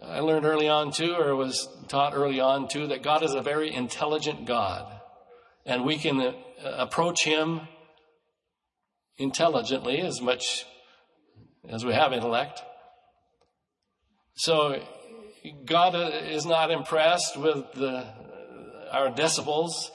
I 0.01 0.19
learned 0.19 0.45
early 0.45 0.69
on 0.69 0.91
too, 0.91 1.15
or 1.15 1.35
was 1.35 1.67
taught 1.87 2.13
early 2.13 2.39
on 2.39 2.67
too, 2.67 2.87
that 2.87 3.01
God 3.01 3.23
is 3.23 3.33
a 3.33 3.41
very 3.41 3.73
intelligent 3.73 4.45
God. 4.45 4.85
And 5.65 5.83
we 5.83 5.97
can 5.97 6.19
uh, 6.21 6.33
approach 6.63 7.23
Him 7.23 7.61
intelligently 9.17 9.99
as 10.01 10.21
much 10.21 10.65
as 11.67 11.83
we 11.83 11.93
have 11.93 12.13
intellect. 12.13 12.61
So 14.35 14.81
God 15.65 15.95
is 15.95 16.45
not 16.45 16.71
impressed 16.71 17.37
with 17.37 17.71
the, 17.73 18.05
our 18.91 19.09
decibels. 19.09 19.89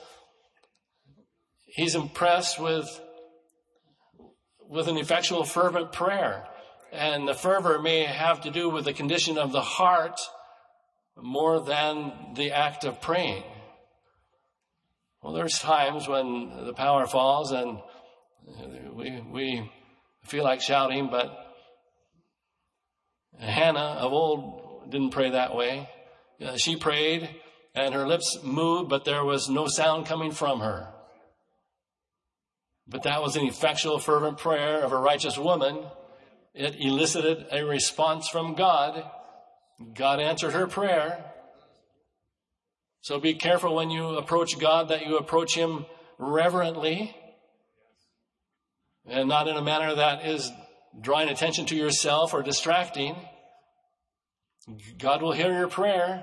He's 1.72 1.94
impressed 1.94 2.60
with, 2.60 3.00
with 4.68 4.88
an 4.88 4.98
effectual, 4.98 5.44
fervent 5.44 5.92
prayer. 5.92 6.46
And 6.92 7.26
the 7.26 7.34
fervor 7.34 7.80
may 7.80 8.04
have 8.04 8.42
to 8.42 8.50
do 8.50 8.68
with 8.68 8.84
the 8.84 8.92
condition 8.92 9.38
of 9.38 9.52
the 9.52 9.62
heart 9.62 10.20
more 11.16 11.60
than 11.60 12.34
the 12.34 12.52
act 12.52 12.84
of 12.84 13.00
praying. 13.00 13.42
Well, 15.22 15.32
there's 15.32 15.58
times 15.58 16.06
when 16.06 16.66
the 16.66 16.74
power 16.74 17.06
falls 17.06 17.52
and 17.52 17.78
we, 18.92 19.22
we 19.30 19.72
feel 20.24 20.44
like 20.44 20.60
shouting, 20.60 21.08
but 21.10 21.34
Hannah 23.38 23.96
of 23.98 24.12
old 24.12 24.90
didn't 24.90 25.10
pray 25.10 25.30
that 25.30 25.56
way. 25.56 25.88
Uh, 26.44 26.58
she 26.58 26.76
prayed 26.76 27.30
and 27.74 27.94
her 27.94 28.06
lips 28.06 28.40
moved, 28.42 28.90
but 28.90 29.06
there 29.06 29.24
was 29.24 29.48
no 29.48 29.68
sound 29.68 30.04
coming 30.04 30.32
from 30.32 30.60
her. 30.60 30.92
But 32.86 33.04
that 33.04 33.22
was 33.22 33.36
an 33.36 33.46
effectual, 33.46 33.98
fervent 33.98 34.38
prayer 34.38 34.80
of 34.82 34.92
a 34.92 34.98
righteous 34.98 35.38
woman 35.38 35.84
it 36.54 36.76
elicited 36.78 37.46
a 37.50 37.64
response 37.64 38.28
from 38.28 38.54
God. 38.54 39.04
God 39.94 40.20
answered 40.20 40.52
her 40.52 40.66
prayer. 40.66 41.24
So 43.00 43.18
be 43.18 43.34
careful 43.34 43.74
when 43.74 43.90
you 43.90 44.16
approach 44.16 44.58
God 44.58 44.88
that 44.88 45.06
you 45.06 45.16
approach 45.16 45.54
Him 45.54 45.86
reverently 46.18 47.16
and 49.06 49.28
not 49.28 49.48
in 49.48 49.56
a 49.56 49.62
manner 49.62 49.94
that 49.94 50.26
is 50.26 50.50
drawing 51.00 51.28
attention 51.28 51.66
to 51.66 51.76
yourself 51.76 52.34
or 52.34 52.42
distracting. 52.42 53.16
God 54.98 55.22
will 55.22 55.32
hear 55.32 55.52
your 55.52 55.68
prayer. 55.68 56.22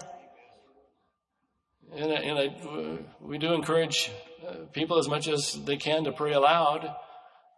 And, 1.93 2.11
and 2.11 2.39
I, 2.39 2.99
we 3.19 3.39
do 3.39 3.53
encourage 3.53 4.11
uh, 4.49 4.65
people 4.73 4.97
as 4.97 5.07
much 5.07 5.27
as 5.27 5.53
they 5.65 5.77
can 5.77 6.03
to 6.05 6.11
pray 6.11 6.33
aloud. 6.33 6.95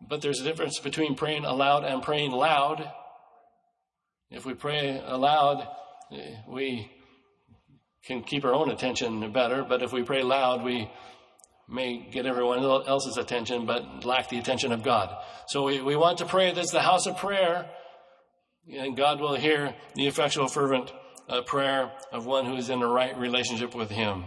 But 0.07 0.21
there's 0.21 0.41
a 0.41 0.43
difference 0.43 0.79
between 0.79 1.15
praying 1.15 1.45
aloud 1.45 1.83
and 1.83 2.01
praying 2.01 2.31
loud. 2.31 2.91
If 4.29 4.45
we 4.45 4.53
pray 4.53 5.01
aloud, 5.05 5.67
we 6.47 6.89
can 8.03 8.23
keep 8.23 8.43
our 8.45 8.53
own 8.53 8.69
attention 8.69 9.31
better, 9.31 9.63
but 9.63 9.83
if 9.83 9.93
we 9.93 10.03
pray 10.03 10.23
loud, 10.23 10.63
we 10.63 10.89
may 11.69 12.09
get 12.11 12.25
everyone 12.25 12.63
else's 12.63 13.17
attention, 13.17 13.65
but 13.65 14.03
lack 14.03 14.29
the 14.29 14.39
attention 14.39 14.71
of 14.71 14.83
God. 14.83 15.15
So 15.47 15.63
we, 15.63 15.81
we 15.81 15.95
want 15.95 16.17
to 16.17 16.25
pray 16.25 16.51
that's 16.51 16.71
the 16.71 16.81
house 16.81 17.05
of 17.05 17.17
prayer, 17.17 17.69
and 18.69 18.97
God 18.97 19.21
will 19.21 19.35
hear 19.35 19.75
the 19.95 20.07
effectual, 20.07 20.47
fervent 20.47 20.91
uh, 21.29 21.41
prayer 21.43 21.91
of 22.11 22.25
one 22.25 22.45
who 22.45 22.55
is 22.55 22.69
in 22.69 22.81
a 22.81 22.87
right 22.87 23.17
relationship 23.17 23.73
with 23.75 23.89
Him. 23.89 24.25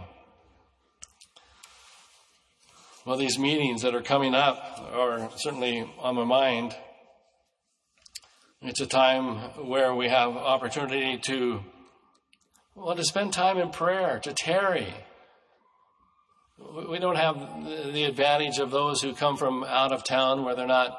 Well, 3.05 3.17
these 3.17 3.37
meetings 3.37 3.83
that 3.83 3.93
are 3.93 4.01
coming 4.01 4.33
up 4.33 4.79
are 4.91 5.29
certainly 5.37 5.87
on 5.99 6.15
my 6.15 6.23
mind. 6.23 6.75
It's 8.63 8.81
a 8.81 8.87
time 8.87 9.35
where 9.67 9.93
we 9.93 10.09
have 10.09 10.35
opportunity 10.35 11.19
to, 11.25 11.59
well, 12.73 12.95
to 12.95 13.03
spend 13.03 13.31
time 13.31 13.59
in 13.59 13.69
prayer, 13.69 14.19
to 14.23 14.33
tarry. 14.33 14.91
We 16.89 16.97
don't 16.97 17.17
have 17.17 17.35
the 17.93 18.05
advantage 18.05 18.57
of 18.57 18.71
those 18.71 19.03
who 19.03 19.13
come 19.13 19.37
from 19.37 19.63
out 19.63 19.91
of 19.91 20.03
town 20.03 20.43
where 20.43 20.55
they're 20.55 20.65
not 20.65 20.97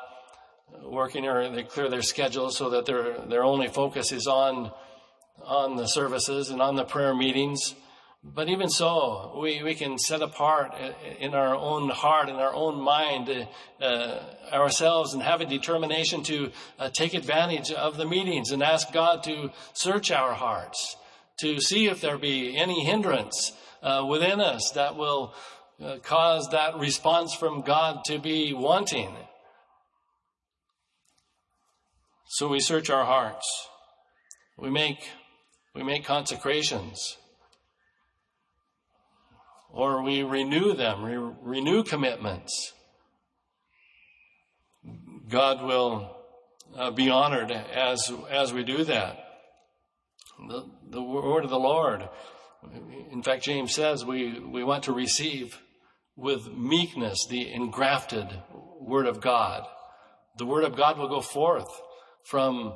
working 0.84 1.26
or 1.26 1.50
they 1.50 1.64
clear 1.64 1.88
their 1.88 2.02
schedules 2.02 2.56
so 2.56 2.70
that 2.70 2.86
their, 2.86 3.18
their 3.26 3.42
only 3.42 3.66
focus 3.66 4.12
is 4.12 4.28
on, 4.28 4.70
on 5.44 5.74
the 5.74 5.88
services 5.88 6.50
and 6.50 6.62
on 6.62 6.76
the 6.76 6.84
prayer 6.84 7.16
meetings. 7.16 7.74
But 8.34 8.48
even 8.48 8.68
so, 8.68 9.38
we, 9.40 9.62
we 9.62 9.76
can 9.76 9.98
set 9.98 10.20
apart 10.20 10.74
in 11.20 11.32
our 11.32 11.54
own 11.54 11.90
heart, 11.90 12.28
in 12.28 12.34
our 12.36 12.52
own 12.52 12.80
mind, 12.82 13.46
uh, 13.80 14.18
ourselves 14.52 15.14
and 15.14 15.22
have 15.22 15.40
a 15.40 15.46
determination 15.46 16.24
to 16.24 16.50
uh, 16.78 16.90
take 16.92 17.14
advantage 17.14 17.70
of 17.70 17.96
the 17.96 18.04
meetings 18.04 18.50
and 18.50 18.64
ask 18.64 18.92
God 18.92 19.22
to 19.24 19.50
search 19.74 20.10
our 20.10 20.34
hearts, 20.34 20.96
to 21.38 21.60
see 21.60 21.86
if 21.86 22.00
there 22.00 22.18
be 22.18 22.56
any 22.56 22.84
hindrance 22.84 23.52
uh, 23.80 24.04
within 24.08 24.40
us 24.40 24.72
that 24.74 24.96
will 24.96 25.32
uh, 25.80 25.98
cause 26.02 26.48
that 26.50 26.78
response 26.78 27.32
from 27.32 27.60
God 27.60 28.04
to 28.06 28.18
be 28.18 28.52
wanting. 28.52 29.14
So 32.28 32.48
we 32.48 32.58
search 32.58 32.90
our 32.90 33.04
hearts. 33.04 33.46
We 34.58 34.68
make, 34.68 34.98
we 35.76 35.84
make 35.84 36.04
consecrations 36.04 37.18
or 39.76 40.02
we 40.02 40.22
renew 40.22 40.72
them, 40.72 41.04
re- 41.04 41.34
renew 41.42 41.84
commitments. 41.84 42.72
God 45.28 45.62
will 45.62 46.16
uh, 46.74 46.90
be 46.90 47.10
honored 47.10 47.50
as, 47.50 48.10
as 48.30 48.54
we 48.54 48.64
do 48.64 48.84
that. 48.84 49.18
The, 50.48 50.64
the 50.88 51.02
word 51.02 51.44
of 51.44 51.50
the 51.50 51.58
Lord. 51.58 52.08
In 53.12 53.22
fact, 53.22 53.44
James 53.44 53.74
says 53.74 54.02
we, 54.02 54.40
we 54.40 54.64
want 54.64 54.84
to 54.84 54.92
receive 54.94 55.60
with 56.16 56.48
meekness 56.48 57.26
the 57.28 57.52
engrafted 57.52 58.26
word 58.80 59.06
of 59.06 59.20
God. 59.20 59.66
The 60.38 60.46
word 60.46 60.64
of 60.64 60.74
God 60.74 60.96
will 60.96 61.08
go 61.08 61.20
forth 61.20 61.68
from 62.24 62.74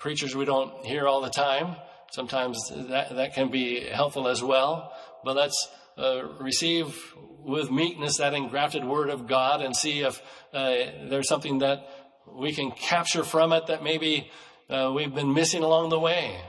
preachers 0.00 0.34
we 0.34 0.46
don't 0.46 0.84
hear 0.84 1.06
all 1.06 1.20
the 1.20 1.30
time. 1.30 1.76
Sometimes 2.10 2.58
that, 2.88 3.14
that 3.14 3.34
can 3.34 3.52
be 3.52 3.86
helpful 3.86 4.26
as 4.26 4.42
well. 4.42 4.92
But 5.24 5.36
let's 5.36 5.68
uh, 5.96 6.22
receive 6.40 7.14
with 7.42 7.70
meekness 7.70 8.18
that 8.18 8.34
engrafted 8.34 8.84
word 8.84 9.10
of 9.10 9.26
God 9.26 9.62
and 9.62 9.74
see 9.74 10.00
if 10.00 10.20
uh, 10.52 10.74
there's 11.08 11.28
something 11.28 11.58
that 11.58 11.86
we 12.32 12.52
can 12.52 12.70
capture 12.70 13.24
from 13.24 13.52
it 13.52 13.66
that 13.66 13.82
maybe 13.82 14.30
uh, 14.68 14.92
we've 14.94 15.14
been 15.14 15.32
missing 15.34 15.62
along 15.62 15.88
the 15.88 15.98
way. 15.98 16.40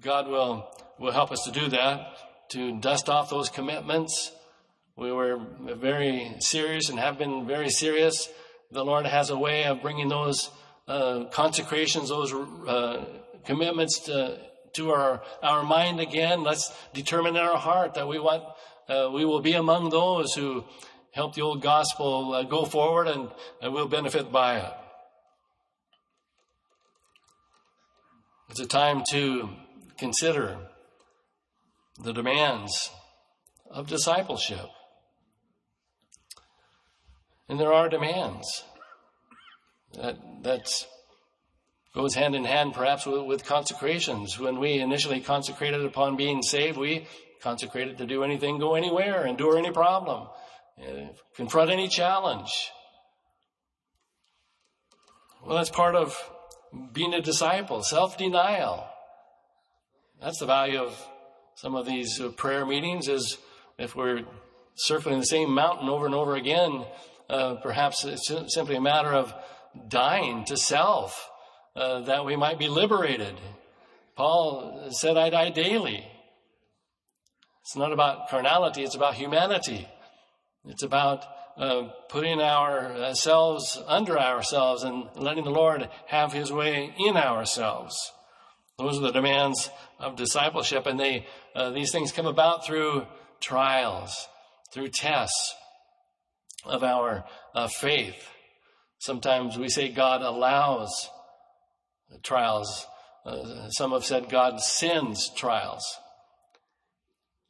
God 0.00 0.28
will, 0.28 0.68
will 0.98 1.12
help 1.12 1.30
us 1.30 1.44
to 1.44 1.52
do 1.52 1.68
that, 1.68 2.16
to 2.50 2.78
dust 2.80 3.08
off 3.08 3.30
those 3.30 3.48
commitments. 3.48 4.32
We 4.96 5.12
were 5.12 5.38
very 5.60 6.34
serious 6.40 6.88
and 6.88 6.98
have 6.98 7.18
been 7.18 7.46
very 7.46 7.70
serious. 7.70 8.28
The 8.72 8.84
Lord 8.84 9.06
has 9.06 9.30
a 9.30 9.38
way 9.38 9.64
of 9.64 9.80
bringing 9.80 10.08
those 10.08 10.50
uh, 10.88 11.26
consecrations, 11.30 12.08
those 12.08 12.32
uh, 12.32 13.04
commitments 13.44 14.00
to 14.00 14.38
to 14.74 14.90
our, 14.90 15.22
our 15.42 15.62
mind 15.62 16.00
again. 16.00 16.42
Let's 16.42 16.72
determine 16.92 17.36
in 17.36 17.42
our 17.42 17.56
heart 17.56 17.94
that 17.94 18.08
we 18.08 18.18
want, 18.18 18.44
uh, 18.88 19.10
we 19.12 19.24
will 19.24 19.40
be 19.40 19.52
among 19.52 19.90
those 19.90 20.34
who 20.34 20.64
help 21.12 21.34
the 21.34 21.42
old 21.42 21.62
gospel 21.62 22.34
uh, 22.34 22.42
go 22.42 22.64
forward 22.64 23.08
and, 23.08 23.30
and 23.60 23.72
will 23.72 23.88
benefit 23.88 24.30
by 24.30 24.58
it. 24.58 24.72
It's 28.50 28.60
a 28.60 28.66
time 28.66 29.02
to 29.10 29.50
consider 29.98 30.58
the 32.00 32.12
demands 32.12 32.90
of 33.70 33.86
discipleship. 33.86 34.66
And 37.48 37.58
there 37.58 37.72
are 37.72 37.88
demands 37.88 38.64
that 39.94 40.18
that's 40.42 40.86
goes 41.98 42.14
hand 42.14 42.36
in 42.36 42.44
hand 42.44 42.74
perhaps 42.74 43.06
with, 43.06 43.22
with, 43.22 43.44
consecrations. 43.44 44.38
When 44.38 44.60
we 44.60 44.74
initially 44.74 45.20
consecrated 45.20 45.84
upon 45.84 46.16
being 46.16 46.42
saved, 46.42 46.78
we 46.78 47.08
consecrated 47.42 47.98
to 47.98 48.06
do 48.06 48.22
anything, 48.22 48.60
go 48.60 48.76
anywhere, 48.76 49.26
endure 49.26 49.58
any 49.58 49.72
problem, 49.72 50.28
uh, 50.80 51.08
confront 51.34 51.72
any 51.72 51.88
challenge. 51.88 52.70
Well, 55.44 55.56
that's 55.56 55.70
part 55.70 55.96
of 55.96 56.16
being 56.92 57.14
a 57.14 57.20
disciple, 57.20 57.82
self-denial. 57.82 58.88
That's 60.20 60.38
the 60.38 60.46
value 60.46 60.78
of 60.78 61.04
some 61.56 61.74
of 61.74 61.84
these 61.84 62.20
uh, 62.20 62.28
prayer 62.28 62.64
meetings 62.64 63.08
is 63.08 63.38
if 63.76 63.96
we're 63.96 64.22
circling 64.76 65.18
the 65.18 65.26
same 65.26 65.52
mountain 65.52 65.88
over 65.88 66.06
and 66.06 66.14
over 66.14 66.36
again, 66.36 66.84
uh, 67.28 67.56
perhaps 67.56 68.04
it's 68.04 68.32
simply 68.54 68.76
a 68.76 68.80
matter 68.80 69.12
of 69.12 69.34
dying 69.88 70.44
to 70.44 70.56
self, 70.56 71.28
uh, 71.76 72.00
that 72.00 72.24
we 72.24 72.36
might 72.36 72.58
be 72.58 72.68
liberated. 72.68 73.34
Paul 74.16 74.88
said, 74.90 75.16
I 75.16 75.30
die 75.30 75.50
daily. 75.50 76.04
It's 77.62 77.76
not 77.76 77.92
about 77.92 78.28
carnality, 78.28 78.82
it's 78.82 78.94
about 78.94 79.14
humanity. 79.14 79.86
It's 80.64 80.82
about 80.82 81.24
uh, 81.56 81.88
putting 82.08 82.40
ourselves 82.40 83.80
under 83.86 84.18
ourselves 84.18 84.84
and 84.84 85.08
letting 85.16 85.44
the 85.44 85.50
Lord 85.50 85.88
have 86.06 86.32
his 86.32 86.52
way 86.52 86.94
in 86.98 87.16
ourselves. 87.16 87.94
Those 88.78 88.98
are 88.98 89.02
the 89.02 89.12
demands 89.12 89.70
of 89.98 90.16
discipleship, 90.16 90.86
and 90.86 90.98
they, 90.98 91.26
uh, 91.54 91.70
these 91.70 91.90
things 91.90 92.12
come 92.12 92.26
about 92.26 92.64
through 92.64 93.06
trials, 93.40 94.28
through 94.72 94.88
tests 94.88 95.54
of 96.64 96.84
our 96.84 97.24
uh, 97.54 97.68
faith. 97.68 98.28
Sometimes 98.98 99.58
we 99.58 99.68
say 99.68 99.90
God 99.90 100.22
allows 100.22 101.10
trials. 102.22 102.86
Uh, 103.24 103.68
some 103.70 103.92
have 103.92 104.04
said 104.04 104.28
God 104.28 104.60
sends 104.60 105.32
trials. 105.34 105.84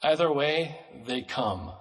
Either 0.02 0.32
way, 0.32 0.78
they 1.06 1.22
come. 1.22 1.72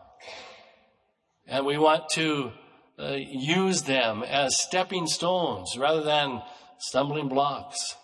And 1.45 1.65
we 1.65 1.77
want 1.77 2.09
to 2.13 2.51
uh, 2.99 3.17
use 3.17 3.83
them 3.83 4.23
as 4.23 4.57
stepping 4.57 5.07
stones 5.07 5.77
rather 5.77 6.03
than 6.03 6.41
stumbling 6.79 7.29
blocks. 7.29 7.95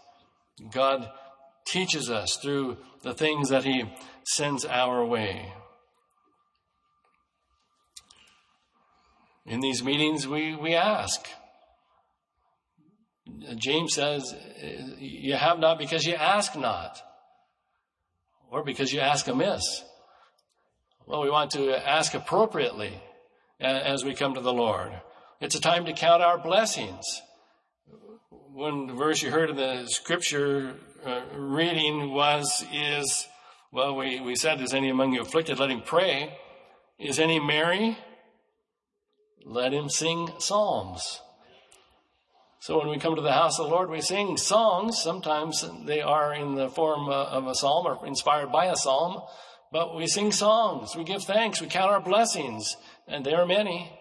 God 0.71 1.09
teaches 1.65 2.09
us 2.09 2.37
through 2.37 2.77
the 3.01 3.13
things 3.13 3.49
that 3.49 3.63
He 3.63 3.83
sends 4.23 4.65
our 4.65 5.05
way. 5.05 5.53
In 9.45 9.59
these 9.59 9.83
meetings, 9.83 10.27
we, 10.27 10.55
we 10.55 10.73
ask, 10.73 11.27
James 13.55 13.93
says, 13.93 14.35
You 14.99 15.35
have 15.35 15.59
not 15.59 15.77
because 15.77 16.05
you 16.05 16.15
ask 16.15 16.55
not, 16.55 17.01
or 18.49 18.63
because 18.63 18.93
you 18.93 18.99
ask 18.99 19.27
amiss. 19.27 19.83
Well, 21.05 21.21
we 21.21 21.29
want 21.29 21.51
to 21.51 21.71
ask 21.71 22.13
appropriately 22.13 22.93
as 23.59 24.05
we 24.05 24.15
come 24.15 24.35
to 24.35 24.41
the 24.41 24.53
Lord. 24.53 24.91
It's 25.41 25.55
a 25.55 25.61
time 25.61 25.85
to 25.85 25.93
count 25.93 26.21
our 26.21 26.37
blessings. 26.37 27.03
One 28.29 28.95
verse 28.95 29.21
you 29.21 29.31
heard 29.31 29.49
in 29.49 29.55
the 29.55 29.87
scripture 29.87 30.75
uh, 31.05 31.21
reading 31.35 32.13
was, 32.13 32.63
is, 32.71 33.27
well, 33.71 33.95
we, 33.95 34.21
we 34.21 34.35
said, 34.35 34.61
is 34.61 34.73
any 34.73 34.89
among 34.89 35.13
you 35.13 35.21
afflicted? 35.21 35.59
Let 35.59 35.71
him 35.71 35.81
pray. 35.81 36.37
Is 36.99 37.19
any 37.19 37.39
merry? 37.39 37.97
Let 39.45 39.73
him 39.73 39.89
sing 39.89 40.29
psalms. 40.37 41.19
So 42.63 42.79
when 42.79 42.87
we 42.87 42.97
come 42.97 43.17
to 43.17 43.21
the 43.21 43.33
house 43.33 43.59
of 43.59 43.65
the 43.65 43.75
Lord, 43.75 43.89
we 43.89 43.99
sing 43.99 44.37
songs. 44.37 44.97
Sometimes 44.97 45.65
they 45.85 45.99
are 45.99 46.33
in 46.33 46.55
the 46.55 46.69
form 46.69 47.09
uh, 47.09 47.25
of 47.25 47.45
a 47.45 47.55
psalm 47.55 47.85
or 47.85 48.07
inspired 48.07 48.53
by 48.53 48.67
a 48.67 48.77
psalm, 48.77 49.21
but 49.73 49.97
we 49.97 50.07
sing 50.07 50.31
songs. 50.31 50.95
We 50.95 51.03
give 51.03 51.23
thanks. 51.23 51.59
We 51.59 51.67
count 51.67 51.91
our 51.91 51.99
blessings, 51.99 52.77
and 53.05 53.25
there 53.25 53.41
are 53.41 53.45
many. 53.45 53.91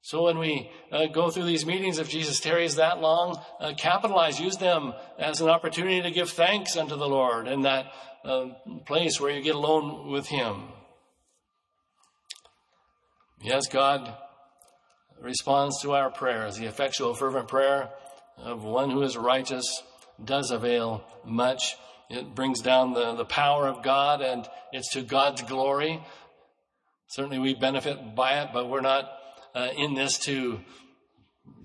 So 0.00 0.26
when 0.26 0.38
we 0.38 0.70
uh, 0.92 1.06
go 1.06 1.28
through 1.28 1.46
these 1.46 1.66
meetings, 1.66 1.98
if 1.98 2.08
Jesus 2.08 2.38
tarries 2.38 2.76
that 2.76 3.00
long, 3.00 3.42
uh, 3.58 3.72
capitalize, 3.76 4.38
use 4.38 4.58
them 4.58 4.94
as 5.18 5.40
an 5.40 5.48
opportunity 5.48 6.00
to 6.00 6.12
give 6.12 6.30
thanks 6.30 6.76
unto 6.76 6.94
the 6.94 7.08
Lord 7.08 7.48
in 7.48 7.62
that 7.62 7.86
uh, 8.24 8.50
place 8.86 9.20
where 9.20 9.32
you 9.32 9.42
get 9.42 9.56
alone 9.56 10.12
with 10.12 10.28
Him. 10.28 10.68
Yes, 13.42 13.66
God 13.66 14.14
responds 15.22 15.82
to 15.82 15.92
our 15.92 16.10
prayers. 16.10 16.56
The 16.56 16.66
effectual, 16.66 17.14
fervent 17.14 17.48
prayer 17.48 17.90
of 18.38 18.64
one 18.64 18.90
who 18.90 19.02
is 19.02 19.16
righteous 19.16 19.82
does 20.22 20.50
avail 20.50 21.04
much. 21.24 21.76
It 22.10 22.34
brings 22.34 22.60
down 22.60 22.94
the, 22.94 23.14
the 23.14 23.24
power 23.24 23.66
of 23.66 23.82
God 23.82 24.22
and 24.22 24.48
it's 24.72 24.92
to 24.92 25.02
God's 25.02 25.42
glory. 25.42 26.02
Certainly 27.08 27.38
we 27.38 27.54
benefit 27.54 28.14
by 28.14 28.40
it, 28.40 28.50
but 28.52 28.68
we're 28.68 28.80
not 28.80 29.10
uh, 29.54 29.68
in 29.76 29.94
this 29.94 30.18
to 30.20 30.60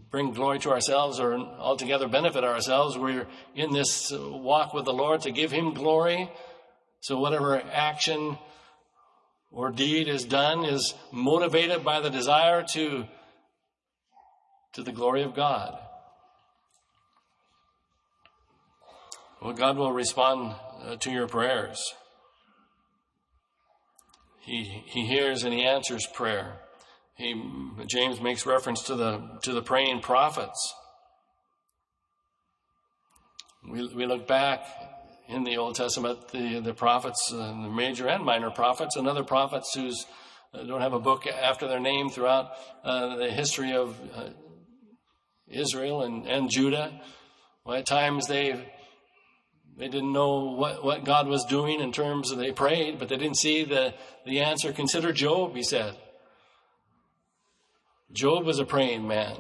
bring 0.10 0.32
glory 0.32 0.60
to 0.60 0.70
ourselves 0.70 1.20
or 1.20 1.34
altogether 1.36 2.08
benefit 2.08 2.44
ourselves. 2.44 2.98
We're 2.98 3.28
in 3.56 3.72
this 3.72 4.12
walk 4.14 4.74
with 4.74 4.86
the 4.86 4.94
Lord 4.94 5.22
to 5.22 5.32
give 5.32 5.52
Him 5.52 5.74
glory. 5.74 6.32
So 7.02 7.20
whatever 7.20 7.62
action 7.72 8.38
or 9.52 9.72
deed 9.72 10.08
is 10.08 10.24
done 10.24 10.66
is 10.66 10.94
motivated 11.12 11.84
by 11.84 12.00
the 12.00 12.10
desire 12.10 12.64
to 12.74 13.06
to 14.74 14.84
the 14.84 14.92
glory 14.92 15.24
of 15.24 15.36
God. 15.36 15.78
Well, 19.42 19.54
God 19.54 19.78
will 19.78 19.92
respond 19.92 20.56
uh, 20.82 20.96
to 20.98 21.12
your 21.12 21.28
prayers. 21.28 21.94
He, 24.42 24.84
he 24.86 25.06
hears 25.06 25.44
and 25.44 25.54
he 25.54 25.64
answers 25.64 26.06
prayer. 26.14 26.60
He, 27.16 27.34
James 27.88 28.20
makes 28.20 28.46
reference 28.46 28.82
to 28.84 28.96
the, 28.96 29.40
to 29.44 29.54
the 29.54 29.62
praying 29.62 30.02
prophets. 30.02 30.74
We, 33.70 33.88
we 33.94 34.06
look 34.06 34.28
back 34.28 34.66
in 35.28 35.44
the 35.44 35.58
Old 35.58 35.76
Testament, 35.76 36.30
the, 36.30 36.60
the 36.60 36.74
prophets, 36.74 37.32
uh, 37.34 37.38
the 37.38 37.70
major 37.70 38.08
and 38.08 38.24
minor 38.26 38.52
prophets, 38.52 38.96
and 38.96 39.08
other 39.08 39.24
prophets 39.24 39.74
who 39.74 39.92
uh, 40.54 40.64
don't 40.64 40.82
have 40.82 40.94
a 40.94 41.00
book 41.00 41.26
after 41.28 41.68
their 41.68 41.80
name 41.80 42.10
throughout 42.10 42.52
uh, 42.84 43.16
the 43.16 43.32
history 43.32 43.74
of 43.74 44.00
uh, 44.14 44.30
Israel 45.48 46.02
and, 46.02 46.26
and 46.26 46.50
Judah. 46.50 47.02
Well, 47.66 47.78
at 47.78 47.86
times 47.86 48.28
they 48.28 48.74
they 49.78 49.88
didn't 49.88 50.14
know 50.14 50.54
what, 50.56 50.84
what 50.84 51.04
God 51.04 51.28
was 51.28 51.46
doing 51.46 51.80
in 51.80 51.92
terms 51.92 52.32
of 52.32 52.38
they 52.38 52.52
prayed, 52.52 53.00
but 53.00 53.10
they 53.10 53.18
didn't 53.18 53.38
see 53.38 53.64
the, 53.64 53.94
the 54.26 54.42
answer. 54.42 54.72
Consider 54.72 55.12
Job, 55.12 55.56
he 55.56 55.64
said. 55.64 55.98
Job 58.12 58.46
was 58.46 58.60
a 58.60 58.66
praying 58.66 59.08
man. 59.08 59.38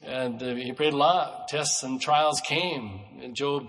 And 0.00 0.42
uh, 0.42 0.54
he 0.54 0.72
prayed 0.72 0.94
a 0.94 0.96
lot. 0.96 1.48
Tests 1.48 1.82
and 1.82 2.00
trials 2.00 2.40
came. 2.40 3.00
And 3.20 3.34
Job 3.34 3.66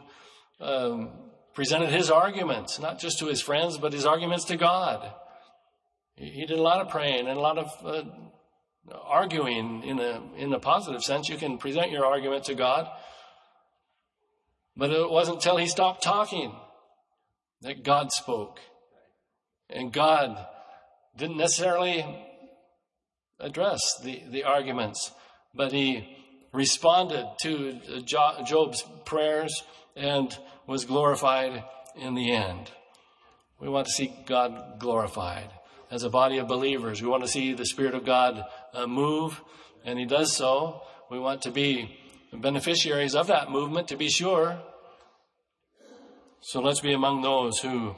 um, 0.61 1.09
presented 1.53 1.89
his 1.89 2.09
arguments, 2.09 2.79
not 2.79 2.99
just 2.99 3.19
to 3.19 3.25
his 3.25 3.41
friends, 3.41 3.77
but 3.77 3.91
his 3.91 4.05
arguments 4.05 4.45
to 4.45 4.55
God. 4.55 5.13
He, 6.15 6.29
he 6.29 6.45
did 6.45 6.57
a 6.57 6.61
lot 6.61 6.79
of 6.79 6.87
praying 6.87 7.27
and 7.27 7.37
a 7.37 7.41
lot 7.41 7.57
of 7.57 7.69
uh, 7.85 8.03
arguing 8.89 9.83
in 9.83 9.99
a, 9.99 10.21
in 10.37 10.53
a 10.53 10.59
positive 10.59 11.03
sense. 11.03 11.29
You 11.29 11.37
can 11.37 11.57
present 11.57 11.91
your 11.91 12.05
argument 12.05 12.45
to 12.45 12.55
God. 12.55 12.87
But 14.75 14.91
it 14.91 15.09
wasn't 15.09 15.37
until 15.37 15.57
he 15.57 15.67
stopped 15.67 16.03
talking 16.03 16.55
that 17.61 17.83
God 17.83 18.11
spoke. 18.11 18.59
And 19.69 19.91
God 19.93 20.45
didn't 21.15 21.37
necessarily 21.37 22.05
address 23.39 23.79
the, 24.03 24.23
the 24.29 24.43
arguments, 24.43 25.11
but 25.53 25.71
he 25.71 26.17
responded 26.53 27.25
to 27.41 28.01
Job's 28.01 28.83
prayers 29.05 29.63
and 29.95 30.35
was 30.67 30.85
glorified 30.85 31.63
in 31.95 32.15
the 32.15 32.31
end. 32.31 32.71
We 33.59 33.69
want 33.69 33.87
to 33.87 33.93
see 33.93 34.13
God 34.25 34.79
glorified. 34.79 35.49
As 35.91 36.03
a 36.03 36.09
body 36.09 36.37
of 36.37 36.47
believers, 36.47 37.01
we 37.01 37.09
want 37.09 37.23
to 37.23 37.29
see 37.29 37.53
the 37.53 37.65
Spirit 37.65 37.93
of 37.93 38.05
God 38.05 38.45
uh, 38.73 38.87
move, 38.87 39.41
and 39.83 39.99
He 39.99 40.05
does 40.05 40.33
so. 40.33 40.81
We 41.09 41.19
want 41.19 41.41
to 41.41 41.51
be 41.51 41.99
beneficiaries 42.31 43.13
of 43.13 43.27
that 43.27 43.51
movement, 43.51 43.89
to 43.89 43.97
be 43.97 44.09
sure. 44.09 44.57
So 46.39 46.61
let's 46.61 46.79
be 46.79 46.93
among 46.93 47.21
those 47.21 47.59
who, 47.59 47.95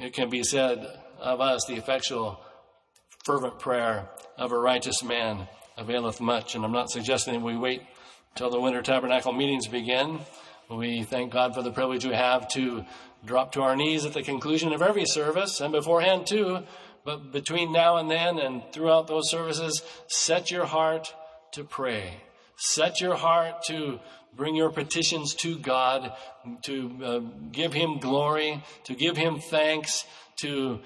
it 0.00 0.14
can 0.14 0.28
be 0.28 0.42
said 0.42 0.84
of 1.20 1.40
us, 1.40 1.64
the 1.64 1.76
effectual, 1.76 2.40
fervent 3.24 3.60
prayer 3.60 4.10
of 4.36 4.50
a 4.50 4.58
righteous 4.58 5.02
man 5.04 5.46
availeth 5.78 6.20
much. 6.20 6.56
And 6.56 6.64
I'm 6.64 6.72
not 6.72 6.90
suggesting 6.90 7.42
we 7.42 7.56
wait 7.56 7.82
till 8.34 8.50
the 8.50 8.60
winter 8.60 8.82
tabernacle 8.82 9.32
meetings 9.32 9.68
begin, 9.68 10.18
We 10.68 11.04
thank 11.04 11.32
God 11.32 11.54
for 11.54 11.62
the 11.62 11.70
privilege 11.70 12.04
we 12.04 12.14
have 12.14 12.48
to 12.48 12.84
drop 13.24 13.52
to 13.52 13.62
our 13.62 13.76
knees 13.76 14.04
at 14.04 14.12
the 14.12 14.22
conclusion 14.22 14.72
of 14.72 14.82
every 14.82 15.06
service 15.06 15.60
and 15.60 15.72
beforehand 15.72 16.26
too. 16.26 16.62
But 17.04 17.32
between 17.32 17.72
now 17.72 17.96
and 17.98 18.10
then 18.10 18.38
and 18.38 18.62
throughout 18.72 19.06
those 19.06 19.30
services, 19.30 19.82
set 20.06 20.50
your 20.50 20.64
heart 20.64 21.14
to 21.52 21.64
pray. 21.64 22.14
Set 22.56 23.00
your 23.00 23.14
heart 23.14 23.62
to 23.64 24.00
bring 24.36 24.54
your 24.54 24.70
petitions 24.70 25.34
to 25.34 25.58
God, 25.58 26.12
to 26.62 26.98
uh, 27.04 27.18
give 27.52 27.72
Him 27.72 27.98
glory, 27.98 28.62
to 28.84 28.94
give 28.94 29.16
Him 29.16 29.38
thanks, 29.38 30.04
to 30.36 30.80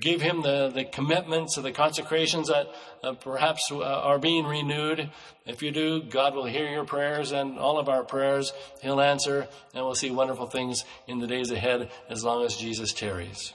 give 0.00 0.20
Him 0.20 0.42
the, 0.42 0.70
the 0.74 0.84
commitments 0.84 1.56
or 1.56 1.62
the 1.62 1.72
consecrations 1.72 2.48
that 2.48 2.68
uh, 3.02 3.12
perhaps 3.14 3.70
uh, 3.70 3.82
are 3.82 4.18
being 4.18 4.44
renewed. 4.44 5.10
If 5.44 5.62
you 5.62 5.70
do, 5.70 6.02
God 6.02 6.34
will 6.34 6.46
hear 6.46 6.68
your 6.68 6.84
prayers 6.84 7.32
and 7.32 7.58
all 7.58 7.78
of 7.78 7.88
our 7.88 8.02
prayers. 8.02 8.52
He'll 8.82 9.00
answer, 9.00 9.48
and 9.74 9.84
we'll 9.84 9.94
see 9.94 10.10
wonderful 10.10 10.46
things 10.46 10.84
in 11.06 11.18
the 11.18 11.26
days 11.26 11.50
ahead 11.50 11.90
as 12.08 12.24
long 12.24 12.44
as 12.44 12.56
Jesus 12.56 12.92
tarries. 12.92 13.52